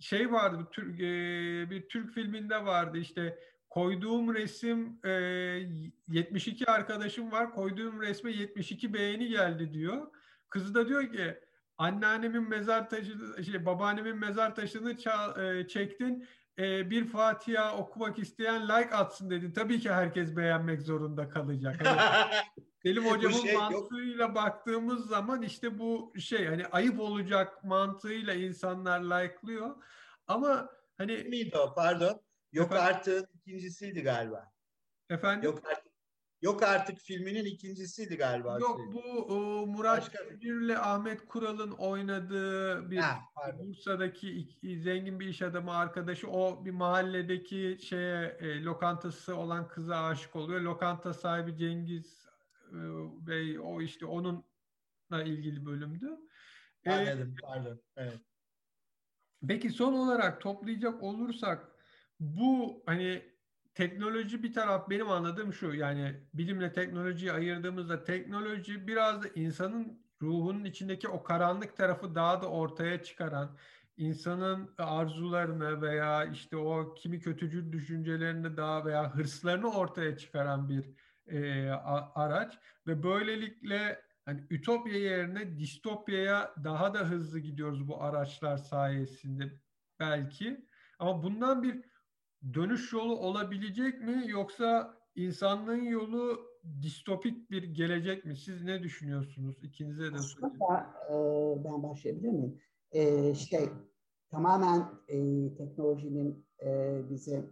şey 0.00 0.32
vardı 0.32 0.58
bir 0.60 0.66
Türk, 0.72 1.00
e, 1.00 1.70
bir 1.70 1.88
Türk 1.88 2.14
filminde 2.14 2.64
vardı 2.64 2.98
işte 2.98 3.38
koyduğum 3.70 4.34
resim 4.34 5.00
e, 5.04 5.10
72 6.08 6.66
arkadaşım 6.66 7.32
var 7.32 7.50
koyduğum 7.50 8.02
resme 8.02 8.32
72 8.32 8.94
beğeni 8.94 9.28
geldi 9.28 9.72
diyor. 9.72 10.06
Kızı 10.48 10.74
da 10.74 10.88
diyor 10.88 11.12
ki 11.12 11.38
anneannemin 11.78 12.48
mezar 12.48 12.90
taşı 12.90 13.44
şey 13.46 13.66
babaannemin 13.66 14.16
mezar 14.16 14.54
taşını 14.54 14.92
ça- 14.92 15.58
e, 15.60 15.68
çektin 15.68 16.26
e, 16.58 16.90
bir 16.90 17.06
Fatiha 17.06 17.76
okumak 17.76 18.18
isteyen 18.18 18.62
like 18.64 18.94
atsın 18.94 19.30
dedin. 19.30 19.52
Tabii 19.52 19.80
ki 19.80 19.92
herkes 19.92 20.36
beğenmek 20.36 20.82
zorunda 20.82 21.28
kalacak. 21.28 21.86
Hani 21.86 22.30
Selim 22.82 23.06
hocamın 23.06 23.36
şey 23.36 23.52
yok. 23.54 23.62
mantığıyla 23.62 24.34
baktığımız 24.34 25.06
zaman 25.08 25.42
işte 25.42 25.78
bu 25.78 26.12
şey 26.18 26.46
hani 26.46 26.66
ayıp 26.66 27.00
olacak 27.00 27.64
mantığıyla 27.64 28.34
insanlar 28.34 29.00
like'lıyor. 29.00 29.76
Ama 30.26 30.70
hani 30.98 31.16
miydi 31.16 31.56
o? 31.58 31.74
Pardon. 31.74 32.20
Yok 32.52 32.66
Efendim? 32.72 32.86
artık 32.96 33.30
ikincisiydi 33.34 34.02
galiba. 34.02 34.52
efendim 35.10 35.50
Yok 35.50 35.62
artık. 35.70 35.87
Yok 36.42 36.62
artık 36.62 36.98
filminin 36.98 37.44
ikincisiydi 37.44 38.16
galiba. 38.16 38.58
yok 38.58 38.80
bu 38.92 39.00
o, 39.22 39.66
Murat 39.66 40.12
Cemcir'le 40.12 40.76
Ahmet 40.76 41.26
Kural'ın 41.26 41.70
oynadığı 41.70 42.90
bir 42.90 42.98
Ha, 42.98 43.18
pardon. 43.34 43.68
Bursa'daki 43.68 44.48
zengin 44.82 45.20
bir 45.20 45.26
iş 45.26 45.42
adamı 45.42 45.74
arkadaşı 45.74 46.30
o 46.30 46.64
bir 46.64 46.70
mahalledeki 46.70 47.78
şeye 47.82 48.36
e, 48.40 48.62
lokantası 48.62 49.36
olan 49.36 49.68
kıza 49.68 50.04
aşık 50.04 50.36
oluyor. 50.36 50.60
Lokanta 50.60 51.14
sahibi 51.14 51.56
Cengiz 51.56 52.26
e, 52.70 52.78
Bey 53.26 53.58
o 53.58 53.80
işte 53.80 54.06
onunla 54.06 55.22
ilgili 55.24 55.66
bölümdü. 55.66 56.10
E, 56.84 56.90
Anladım. 56.90 57.34
Pardon. 57.42 57.80
Evet. 57.96 58.20
Peki 59.48 59.70
son 59.70 59.92
olarak 59.92 60.40
toplayacak 60.40 61.02
olursak 61.02 61.68
bu 62.20 62.82
hani 62.86 63.37
teknoloji 63.78 64.42
bir 64.42 64.52
taraf 64.52 64.90
benim 64.90 65.10
anladığım 65.10 65.52
şu 65.52 65.74
yani 65.74 66.14
bilimle 66.34 66.72
teknolojiyi 66.72 67.32
ayırdığımızda 67.32 68.04
teknoloji 68.04 68.86
biraz 68.86 69.22
da 69.22 69.28
insanın 69.28 70.02
ruhunun 70.22 70.64
içindeki 70.64 71.08
o 71.08 71.22
karanlık 71.22 71.76
tarafı 71.76 72.14
daha 72.14 72.42
da 72.42 72.50
ortaya 72.50 73.02
çıkaran 73.02 73.56
insanın 73.96 74.74
arzularını 74.78 75.82
veya 75.82 76.24
işte 76.24 76.56
o 76.56 76.94
kimi 76.94 77.20
kötücül 77.20 77.72
düşüncelerini 77.72 78.56
daha 78.56 78.84
veya 78.84 79.14
hırslarını 79.14 79.70
ortaya 79.70 80.16
çıkaran 80.16 80.68
bir 80.68 80.90
e, 81.26 81.70
araç 82.14 82.58
ve 82.86 83.02
böylelikle 83.02 84.02
hani 84.24 84.44
ütopya 84.50 84.98
yerine 84.98 85.58
distopyaya 85.58 86.54
daha 86.64 86.94
da 86.94 86.98
hızlı 86.98 87.38
gidiyoruz 87.38 87.88
bu 87.88 88.02
araçlar 88.02 88.56
sayesinde 88.56 89.52
belki. 90.00 90.64
Ama 90.98 91.22
bundan 91.22 91.62
bir 91.62 91.82
dönüş 92.54 92.92
yolu 92.92 93.18
olabilecek 93.18 94.00
mi 94.00 94.24
yoksa 94.26 94.94
insanlığın 95.14 95.82
yolu 95.82 96.48
distopik 96.82 97.50
bir 97.50 97.62
gelecek 97.62 98.24
mi? 98.24 98.36
Siz 98.36 98.64
ne 98.64 98.82
düşünüyorsunuz? 98.82 99.64
İkinize 99.64 100.12
de 100.12 100.18
sorayım. 100.18 100.56
E, 101.10 101.64
ben 101.64 101.82
başlayabilir 101.82 102.28
miyim? 102.28 102.60
E, 102.92 103.34
şey 103.34 103.68
tamamen 104.30 104.88
e, 105.08 105.16
teknolojinin 105.54 106.46
e, 106.62 107.00
bizi 107.10 107.44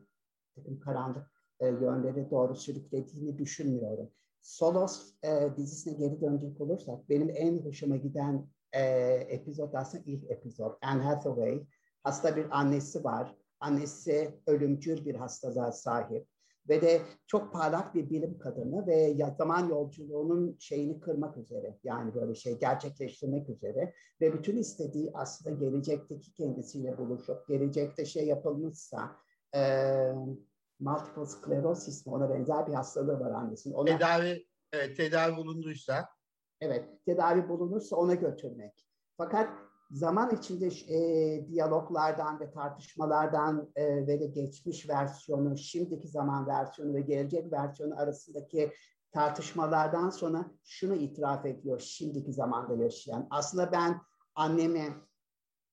karanlık 0.80 1.30
e, 1.60 1.66
yönlere 1.66 2.30
doğru 2.30 2.54
sürüklediğini 2.54 3.38
düşünmüyorum. 3.38 4.10
Solos 4.40 5.14
e, 5.22 5.56
dizisine 5.56 5.94
geri 5.94 6.20
dönecek 6.20 6.60
olursak 6.60 7.08
benim 7.08 7.30
en 7.34 7.58
hoşuma 7.58 7.96
giden 7.96 8.48
e, 8.72 8.82
epizod 9.28 9.74
aslında 9.74 10.04
ilk 10.06 10.30
epizod. 10.30 10.74
Anne 10.82 11.02
Hathaway 11.02 11.66
hasta 12.02 12.36
bir 12.36 12.58
annesi 12.60 13.04
var. 13.04 13.36
Annesi 13.60 14.40
ölümcül 14.46 15.04
bir 15.04 15.14
hastalığa 15.14 15.72
sahip 15.72 16.26
ve 16.68 16.82
de 16.82 17.02
çok 17.26 17.52
parlak 17.52 17.94
bir 17.94 18.10
bilim 18.10 18.38
kadını 18.38 18.86
ve 18.86 19.14
zaman 19.38 19.68
yolculuğunun 19.68 20.56
şeyini 20.58 21.00
kırmak 21.00 21.36
üzere 21.36 21.78
yani 21.84 22.14
böyle 22.14 22.34
şey 22.34 22.58
gerçekleştirmek 22.58 23.48
üzere 23.48 23.94
ve 24.20 24.32
bütün 24.32 24.56
istediği 24.56 25.10
aslında 25.14 25.56
gelecekteki 25.56 26.32
kendisiyle 26.32 26.98
buluşup 26.98 27.48
gelecekte 27.48 28.04
şey 28.04 28.26
yapılmışsa 28.26 29.16
e, 29.54 29.60
multiple 30.80 31.26
sklerosis 31.26 32.06
mi 32.06 32.12
ona 32.12 32.30
benzer 32.30 32.66
bir 32.66 32.74
hastalığı 32.74 33.20
var 33.20 33.30
annesinin. 33.30 33.74
Ona, 33.74 33.98
Tedavi 33.98 34.46
evet, 34.72 34.96
tedavi 34.96 35.36
bulunduysa 35.36 36.08
Evet, 36.60 37.04
tedavi 37.04 37.48
bulunursa 37.48 37.96
ona 37.96 38.14
götürmek. 38.14 38.86
Fakat 39.16 39.50
zaman 39.90 40.36
içinde 40.36 40.66
e, 40.66 41.48
diyaloglardan 41.48 42.40
ve 42.40 42.50
tartışmalardan 42.50 43.70
e, 43.76 44.06
ve 44.06 44.20
de 44.20 44.26
geçmiş 44.26 44.88
versiyonu, 44.88 45.56
şimdiki 45.56 46.08
zaman 46.08 46.46
versiyonu 46.46 46.94
ve 46.94 47.00
gelecek 47.00 47.52
versiyonu 47.52 48.00
arasındaki 48.00 48.72
tartışmalardan 49.12 50.10
sonra 50.10 50.50
şunu 50.64 50.94
itiraf 50.94 51.46
ediyor 51.46 51.80
şimdiki 51.80 52.32
zamanda 52.32 52.74
yaşayan. 52.74 53.26
Aslında 53.30 53.72
ben 53.72 54.00
annemi 54.34 54.94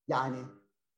yani 0.08 0.38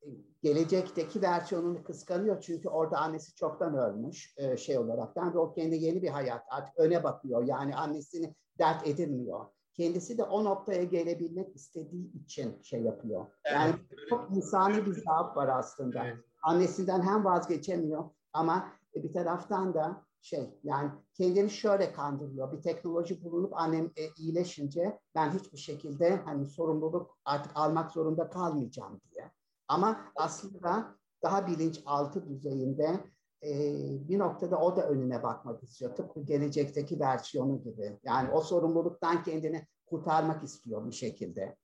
e, 0.01 0.07
gelecekteki 0.41 1.21
versiyonunu 1.21 1.83
kıskanıyor 1.83 2.41
çünkü 2.41 2.69
orada 2.69 2.97
annesi 2.97 3.35
çoktan 3.35 3.75
ölmüş 3.77 4.33
e, 4.37 4.57
şey 4.57 4.77
olaraktan 4.77 5.33
ve 5.33 5.37
o 5.37 5.51
kendi 5.51 5.75
yeni 5.75 6.01
bir 6.01 6.09
hayat 6.09 6.43
artık 6.49 6.79
öne 6.79 7.03
bakıyor. 7.03 7.43
Yani 7.43 7.75
annesini 7.75 8.35
dert 8.59 8.87
edinmiyor. 8.87 9.45
Kendisi 9.77 10.17
de 10.17 10.23
o 10.23 10.43
noktaya 10.43 10.83
gelebilmek 10.83 11.55
istediği 11.55 12.13
için 12.13 12.61
şey 12.63 12.81
yapıyor. 12.81 13.25
Yani 13.53 13.75
evet, 13.91 14.09
çok 14.09 14.31
insani 14.31 14.85
bir 14.85 14.93
zaaf 14.93 15.37
var 15.37 15.47
aslında. 15.47 16.05
evet. 16.05 16.17
Annesinden 16.43 17.01
hem 17.01 17.25
vazgeçemiyor 17.25 18.03
ama 18.33 18.73
bir 18.95 19.13
taraftan 19.13 19.73
da 19.73 20.05
şey 20.21 20.59
yani 20.63 20.91
kendini 21.13 21.49
şöyle 21.49 21.93
kandırıyor. 21.93 22.51
Bir 22.51 22.61
teknoloji 22.61 23.23
bulunup 23.23 23.53
annem 23.55 23.85
e, 23.85 24.07
iyileşince 24.17 24.99
ben 25.15 25.31
hiçbir 25.31 25.57
şekilde 25.57 26.15
hani 26.15 26.45
sorumluluk 26.45 27.17
artık 27.25 27.51
almak 27.55 27.91
zorunda 27.91 28.29
kalmayacağım 28.29 29.01
diye. 29.11 29.31
Ama 29.67 30.11
aslında 30.15 30.95
daha 31.23 31.47
bilinçaltı 31.47 32.29
düzeyinde 32.29 32.99
e, 33.47 34.09
bir 34.09 34.19
noktada 34.19 34.59
o 34.59 34.75
da 34.75 34.89
önüne 34.89 35.23
bakmak 35.23 35.63
istiyor. 35.63 35.95
Tıpkı 35.95 36.21
gelecekteki 36.25 36.99
versiyonu 36.99 37.63
gibi. 37.63 37.99
Yani 38.03 38.31
o 38.31 38.41
sorumluluktan 38.41 39.23
kendini 39.23 39.67
kurtarmak 39.85 40.43
istiyor 40.43 40.87
bir 40.87 40.95
şekilde. 40.95 41.55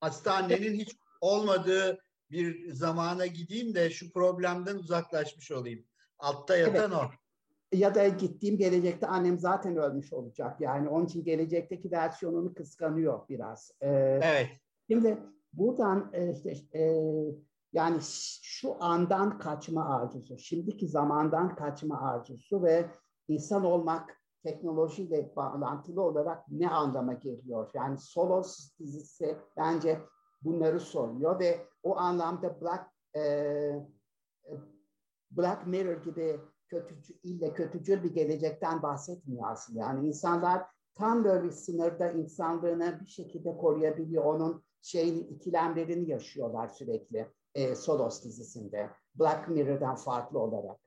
Hasta 0.00 0.34
annenin 0.34 0.74
hiç 0.74 0.96
olmadığı 1.20 1.98
bir 2.30 2.72
zamana 2.72 3.26
gideyim 3.26 3.74
de 3.74 3.90
şu 3.90 4.12
problemden 4.12 4.76
uzaklaşmış 4.76 5.52
olayım. 5.52 5.84
Altta 6.18 6.56
yatan 6.56 6.92
o. 6.92 7.02
Ya 7.72 7.94
da 7.94 8.08
gittiğim 8.08 8.58
gelecekte 8.58 9.06
annem 9.06 9.38
zaten 9.38 9.76
ölmüş 9.76 10.12
olacak. 10.12 10.60
Yani 10.60 10.88
onun 10.88 11.06
için 11.06 11.24
gelecekteki 11.24 11.90
versiyonunu 11.90 12.54
kıskanıyor 12.54 13.28
biraz. 13.28 13.70
Ee, 13.80 14.20
Evet. 14.22 14.48
Şimdi 14.90 15.18
buradan 15.52 16.10
e, 16.12 16.32
işte, 16.32 16.78
e, 16.78 16.82
yani 17.72 17.98
şu 18.42 18.84
andan 18.84 19.38
kaçma 19.38 19.84
arzusu, 19.84 20.38
şimdiki 20.38 20.88
zamandan 20.88 21.56
kaçma 21.56 22.00
arzusu 22.00 22.62
ve 22.62 22.90
insan 23.28 23.64
olmak 23.64 24.22
teknolojiyle 24.42 25.32
bağlantılı 25.36 26.02
olarak 26.02 26.48
ne 26.48 26.70
anlama 26.70 27.12
geliyor? 27.12 27.70
Yani 27.74 27.98
Solos 27.98 28.70
dizisi 28.78 29.36
bence 29.56 30.00
bunları 30.42 30.80
soruyor 30.80 31.40
ve 31.40 31.66
o 31.82 31.96
anlamda 31.96 32.60
Black 32.60 32.90
e, 33.16 33.86
Black 35.30 35.66
Mirror 35.66 36.02
gibi 36.02 36.40
kötücül, 36.68 37.14
ille 37.22 37.54
kötücül 37.54 38.02
bir 38.02 38.14
gelecekten 38.14 38.82
bahsetmiyor 38.82 39.50
aslında. 39.50 39.80
Yani 39.80 40.08
insanlar 40.08 40.62
tam 40.94 41.24
böyle 41.24 41.50
sınırda 41.50 42.10
insanlığını 42.10 43.00
bir 43.00 43.06
şekilde 43.06 43.56
koruyabiliyor. 43.56 44.24
Onun 44.24 44.64
şeyin 44.82 45.24
ikilemlerini 45.24 46.10
yaşıyorlar 46.10 46.68
sürekli 46.68 47.26
e, 47.56 47.74
Solos 47.74 48.24
dizisinde. 48.24 48.90
Black 49.14 49.48
Mirror'dan 49.48 49.96
farklı 49.96 50.38
olarak. 50.38 50.80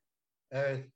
Evet. 0.52 0.90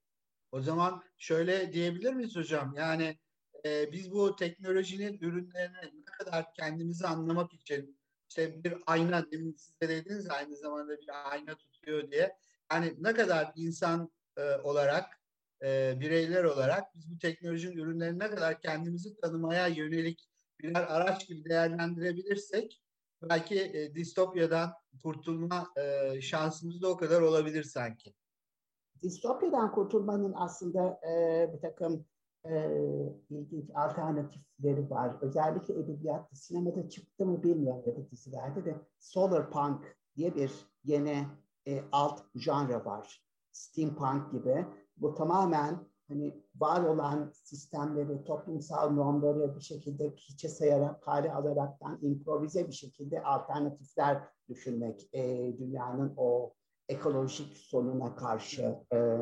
O 0.52 0.62
zaman 0.62 1.04
şöyle 1.18 1.74
diyebilir 1.74 2.14
miyiz 2.14 2.36
hocam? 2.36 2.74
Yani 2.78 3.18
e, 3.66 3.92
biz 3.92 4.12
bu 4.12 4.36
teknolojinin 4.36 5.18
ürünlerini 5.22 5.78
ne 5.78 6.06
kadar 6.06 6.54
kendimizi 6.54 7.08
anlamak 7.08 7.54
için 7.54 8.00
işte 8.30 8.64
bir 8.64 8.74
ayna 8.86 9.32
demin 9.32 9.56
siz 9.58 9.82
de 9.82 9.90
dediniz 9.90 10.30
aynı 10.30 10.56
zamanda 10.56 10.98
bir 10.98 11.32
ayna 11.32 11.56
tutuyor 11.56 12.12
diye. 12.12 12.38
Yani 12.72 12.96
ne 13.00 13.14
kadar 13.14 13.52
insan 13.56 14.12
e, 14.38 14.56
olarak 14.56 15.22
e, 15.64 15.98
bireyler 16.00 16.44
olarak 16.44 16.96
biz 16.96 17.12
bu 17.12 17.18
teknolojinin 17.18 17.78
ürünlerini 17.78 18.20
ne 18.20 18.30
kadar 18.30 18.62
kendimizi 18.62 19.16
tanımaya 19.16 19.68
yönelik 19.68 20.30
birer 20.60 20.86
araç 20.88 21.28
gibi 21.28 21.50
değerlendirebilirsek 21.50 22.83
belki 23.30 23.60
e, 23.60 23.96
distopyadan 23.96 24.74
kurtulma 25.04 25.68
e, 25.78 26.22
şansımız 26.22 26.82
da 26.82 26.88
o 26.88 26.98
kadar 26.98 27.22
olabilir 27.22 27.64
sanki. 27.64 28.14
Distopyadan 29.02 29.72
kurtulmanın 29.72 30.34
aslında 30.36 31.00
e, 31.10 31.50
bir 31.54 31.62
takım 31.62 32.06
e, 32.46 32.52
ilginç 33.30 33.70
alternatifleri 33.76 34.90
var. 34.90 35.16
Özellikle 35.22 35.74
edebiyatta, 35.74 36.36
sinemada 36.36 36.90
çıktı 36.90 37.26
mı 37.26 37.44
bilmiyorum 37.44 37.84
ya 37.86 37.96
da 37.96 38.12
dizilerde 38.12 38.66
de 38.66 38.76
Solar 39.00 39.52
Punk 39.52 39.98
diye 40.16 40.36
bir 40.36 40.52
yeni 40.84 41.28
e, 41.68 41.84
alt 41.92 42.22
janra 42.36 42.86
var. 42.86 43.24
Steampunk 43.52 44.32
gibi. 44.32 44.66
Bu 44.98 45.16
tamamen 45.16 45.93
hani 46.08 46.44
var 46.56 46.84
olan 46.84 47.32
sistemleri, 47.34 48.24
toplumsal 48.24 48.92
normları 48.92 49.56
bir 49.56 49.62
şekilde 49.62 50.10
hiçe 50.16 50.50
sayarak, 50.50 51.02
kale 51.02 51.34
alaraktan 51.34 52.00
improvize 52.02 52.68
bir 52.68 52.74
şekilde 52.74 53.24
alternatifler 53.24 54.24
düşünmek 54.50 55.10
e, 55.14 55.54
dünyanın 55.58 56.14
o 56.18 56.54
ekolojik 56.90 57.58
sonuna 57.58 58.16
karşı. 58.16 58.76
E, 58.94 59.18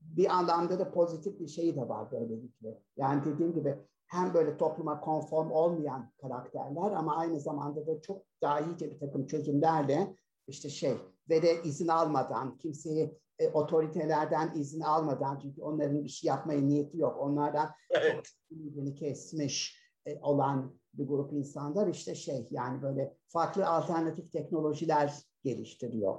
bir 0.00 0.26
anlamda 0.26 0.78
da 0.78 0.90
pozitif 0.90 1.40
bir 1.40 1.48
şey 1.48 1.76
de 1.76 1.88
var 1.88 2.12
böylelikle. 2.12 2.82
Yani 2.96 3.24
dediğim 3.24 3.54
gibi 3.54 3.78
hem 4.06 4.34
böyle 4.34 4.56
topluma 4.56 5.00
konform 5.00 5.50
olmayan 5.50 6.12
karakterler 6.20 6.92
ama 6.92 7.16
aynı 7.16 7.40
zamanda 7.40 7.86
da 7.86 8.00
çok 8.00 8.22
dahice 8.42 8.90
bir 8.90 8.98
takım 8.98 9.26
çözümlerle 9.26 10.16
işte 10.46 10.68
şey 10.68 10.94
ve 11.28 11.42
de 11.42 11.62
izin 11.62 11.88
almadan 11.88 12.58
kimseyi 12.58 13.18
e, 13.38 13.48
otoritelerden 13.48 14.52
izin 14.54 14.80
almadan 14.80 15.38
çünkü 15.38 15.62
onların 15.62 16.04
bir 16.04 16.08
şey 16.08 16.28
yapmaya 16.28 16.60
niyeti 16.60 16.98
yok. 16.98 17.16
Onlardan 17.20 17.74
evet. 17.90 18.32
ümidini 18.50 18.94
kesmiş 18.94 19.82
e, 20.06 20.18
olan 20.18 20.78
bir 20.94 21.06
grup 21.06 21.32
insanlar 21.32 21.88
işte 21.88 22.14
şey 22.14 22.46
yani 22.50 22.82
böyle 22.82 23.16
farklı 23.28 23.66
alternatif 23.66 24.32
teknolojiler 24.32 25.14
geliştiriyor. 25.44 26.18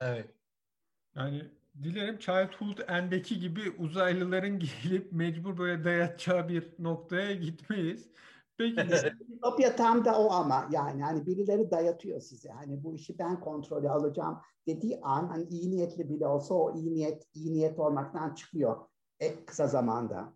Evet. 0.00 0.30
Yani 1.14 1.42
dilerim 1.82 2.18
Childhood 2.18 2.78
End'deki 2.88 3.38
gibi 3.38 3.70
uzaylıların 3.70 4.58
gelip 4.84 5.12
mecbur 5.12 5.58
böyle 5.58 5.84
dayatacağı 5.84 6.48
bir 6.48 6.68
noktaya 6.78 7.34
gitmeyiz. 7.34 8.08
Peki. 8.58 8.76
Distopya 9.28 9.76
tam 9.76 10.04
da 10.04 10.18
o 10.18 10.30
ama 10.30 10.68
yani 10.70 11.02
hani 11.02 11.26
birileri 11.26 11.70
dayatıyor 11.70 12.20
size. 12.20 12.48
Hani 12.48 12.84
bu 12.84 12.94
işi 12.94 13.18
ben 13.18 13.40
kontrolü 13.40 13.88
alacağım 13.88 14.38
dediği 14.66 15.00
an 15.00 15.28
hani 15.28 15.44
iyi 15.44 15.70
niyetli 15.70 16.08
bile 16.08 16.26
olsa 16.26 16.54
o 16.54 16.76
iyi 16.76 16.94
niyet 16.94 17.26
iyi 17.34 17.52
niyet 17.52 17.78
olmaktan 17.78 18.34
çıkıyor 18.34 18.76
e, 19.20 19.44
kısa 19.44 19.66
zamanda. 19.66 20.32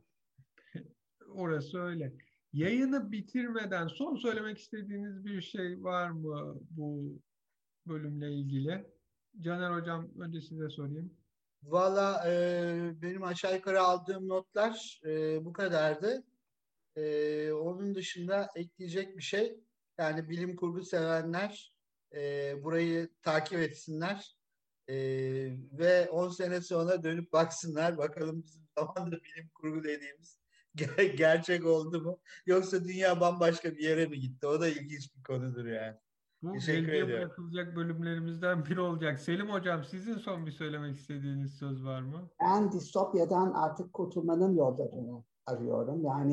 Orası 1.34 1.78
öyle. 1.78 2.12
Yayını 2.52 3.12
bitirmeden 3.12 3.86
son 3.86 4.16
söylemek 4.16 4.58
istediğiniz 4.58 5.24
bir 5.24 5.42
şey 5.42 5.82
var 5.82 6.10
mı 6.10 6.60
bu 6.70 7.18
bölümle 7.86 8.32
ilgili? 8.32 8.86
Caner 9.40 9.80
Hocam 9.80 10.08
önce 10.18 10.40
size 10.40 10.68
sorayım. 10.68 11.14
Valla 11.62 12.24
e, 12.26 13.02
benim 13.02 13.22
aşağı 13.22 13.54
yukarı 13.54 13.82
aldığım 13.82 14.28
notlar 14.28 15.00
e, 15.06 15.44
bu 15.44 15.52
kadardı. 15.52 16.24
E, 16.97 17.53
onun 17.53 17.95
dışında 17.95 18.49
ekleyecek 18.57 19.16
bir 19.16 19.22
şey 19.22 19.61
yani 19.99 20.28
bilim 20.28 20.57
kurgu 20.57 20.82
sevenler 20.82 21.74
e, 22.14 22.55
burayı 22.64 23.09
takip 23.22 23.59
etsinler 23.59 24.36
e, 24.88 24.95
ve 25.72 26.09
10 26.11 26.28
sene 26.28 26.61
sonra 26.61 27.03
dönüp 27.03 27.32
baksınlar 27.32 27.99
bakalım 27.99 28.43
bizim 28.43 28.62
zamanda 28.78 29.16
bilim 29.16 29.51
kurgu 29.55 29.84
dediğimiz 29.84 30.38
ger- 30.76 31.16
gerçek 31.16 31.66
oldu 31.66 32.03
mu 32.03 32.20
yoksa 32.47 32.84
dünya 32.84 33.20
bambaşka 33.20 33.72
bir 33.72 33.82
yere 33.82 34.07
mi 34.07 34.20
gitti 34.20 34.47
o 34.47 34.61
da 34.61 34.68
ilginç 34.68 35.16
bir 35.16 35.22
konudur 35.22 35.66
yani. 35.66 35.97
Bu 36.43 36.53
Teşekkür 36.53 36.93
ediyorum. 36.93 37.14
bırakılacak 37.14 37.76
bölümlerimizden 37.76 38.66
biri 38.66 38.80
olacak. 38.80 39.20
Selim 39.20 39.51
Hocam 39.51 39.84
sizin 39.84 40.18
son 40.18 40.47
bir 40.47 40.51
söylemek 40.51 40.97
istediğiniz 40.97 41.55
söz 41.55 41.84
var 41.84 42.03
mı? 42.03 42.30
Ben 42.41 42.72
distopyadan 42.72 43.53
artık 43.53 43.93
kurtulmanın 43.93 44.57
yollarını 44.57 45.24
arıyorum. 45.47 46.05
Yani 46.05 46.32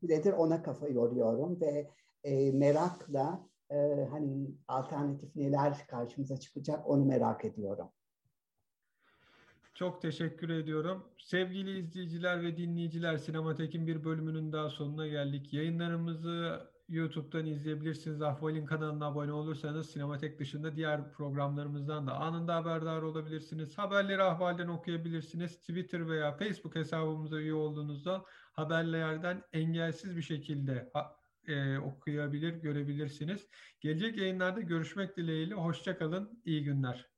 süredir 0.00 0.32
ona 0.32 0.62
kafa 0.62 0.88
yoruyorum 0.88 1.60
ve 1.60 1.90
e, 2.24 2.52
merakla 2.52 3.48
e, 3.70 3.76
hani 4.10 4.50
alternatif 4.68 5.36
neler 5.36 5.86
karşımıza 5.86 6.36
çıkacak 6.36 6.88
onu 6.88 7.04
merak 7.04 7.44
ediyorum. 7.44 7.88
Çok 9.74 10.02
teşekkür 10.02 10.48
ediyorum. 10.48 11.04
Sevgili 11.18 11.78
izleyiciler 11.78 12.42
ve 12.42 12.56
dinleyiciler 12.56 13.18
Sinematek'in 13.18 13.86
bir 13.86 14.04
bölümünün 14.04 14.52
daha 14.52 14.70
sonuna 14.70 15.06
geldik. 15.06 15.52
Yayınlarımızı 15.52 16.70
YouTube'dan 16.88 17.46
izleyebilirsiniz. 17.46 18.22
Ahval'in 18.22 18.66
kanalına 18.66 19.06
abone 19.06 19.32
olursanız 19.32 19.90
Sinematek 19.90 20.38
dışında 20.38 20.76
diğer 20.76 21.12
programlarımızdan 21.12 22.06
da 22.06 22.12
anında 22.12 22.54
haberdar 22.54 23.02
olabilirsiniz. 23.02 23.78
Haberleri 23.78 24.22
Ahval'den 24.22 24.68
okuyabilirsiniz. 24.68 25.60
Twitter 25.60 26.08
veya 26.08 26.32
Facebook 26.32 26.74
hesabımıza 26.74 27.40
üye 27.40 27.54
olduğunuzda 27.54 28.24
haberlerden 28.52 29.42
engelsiz 29.52 30.16
bir 30.16 30.22
şekilde 30.22 30.90
e, 31.46 31.78
okuyabilir, 31.78 32.52
görebilirsiniz. 32.54 33.48
Gelecek 33.80 34.16
yayınlarda 34.16 34.60
görüşmek 34.60 35.16
dileğiyle. 35.16 35.54
Hoşçakalın, 35.54 36.42
iyi 36.44 36.64
günler. 36.64 37.17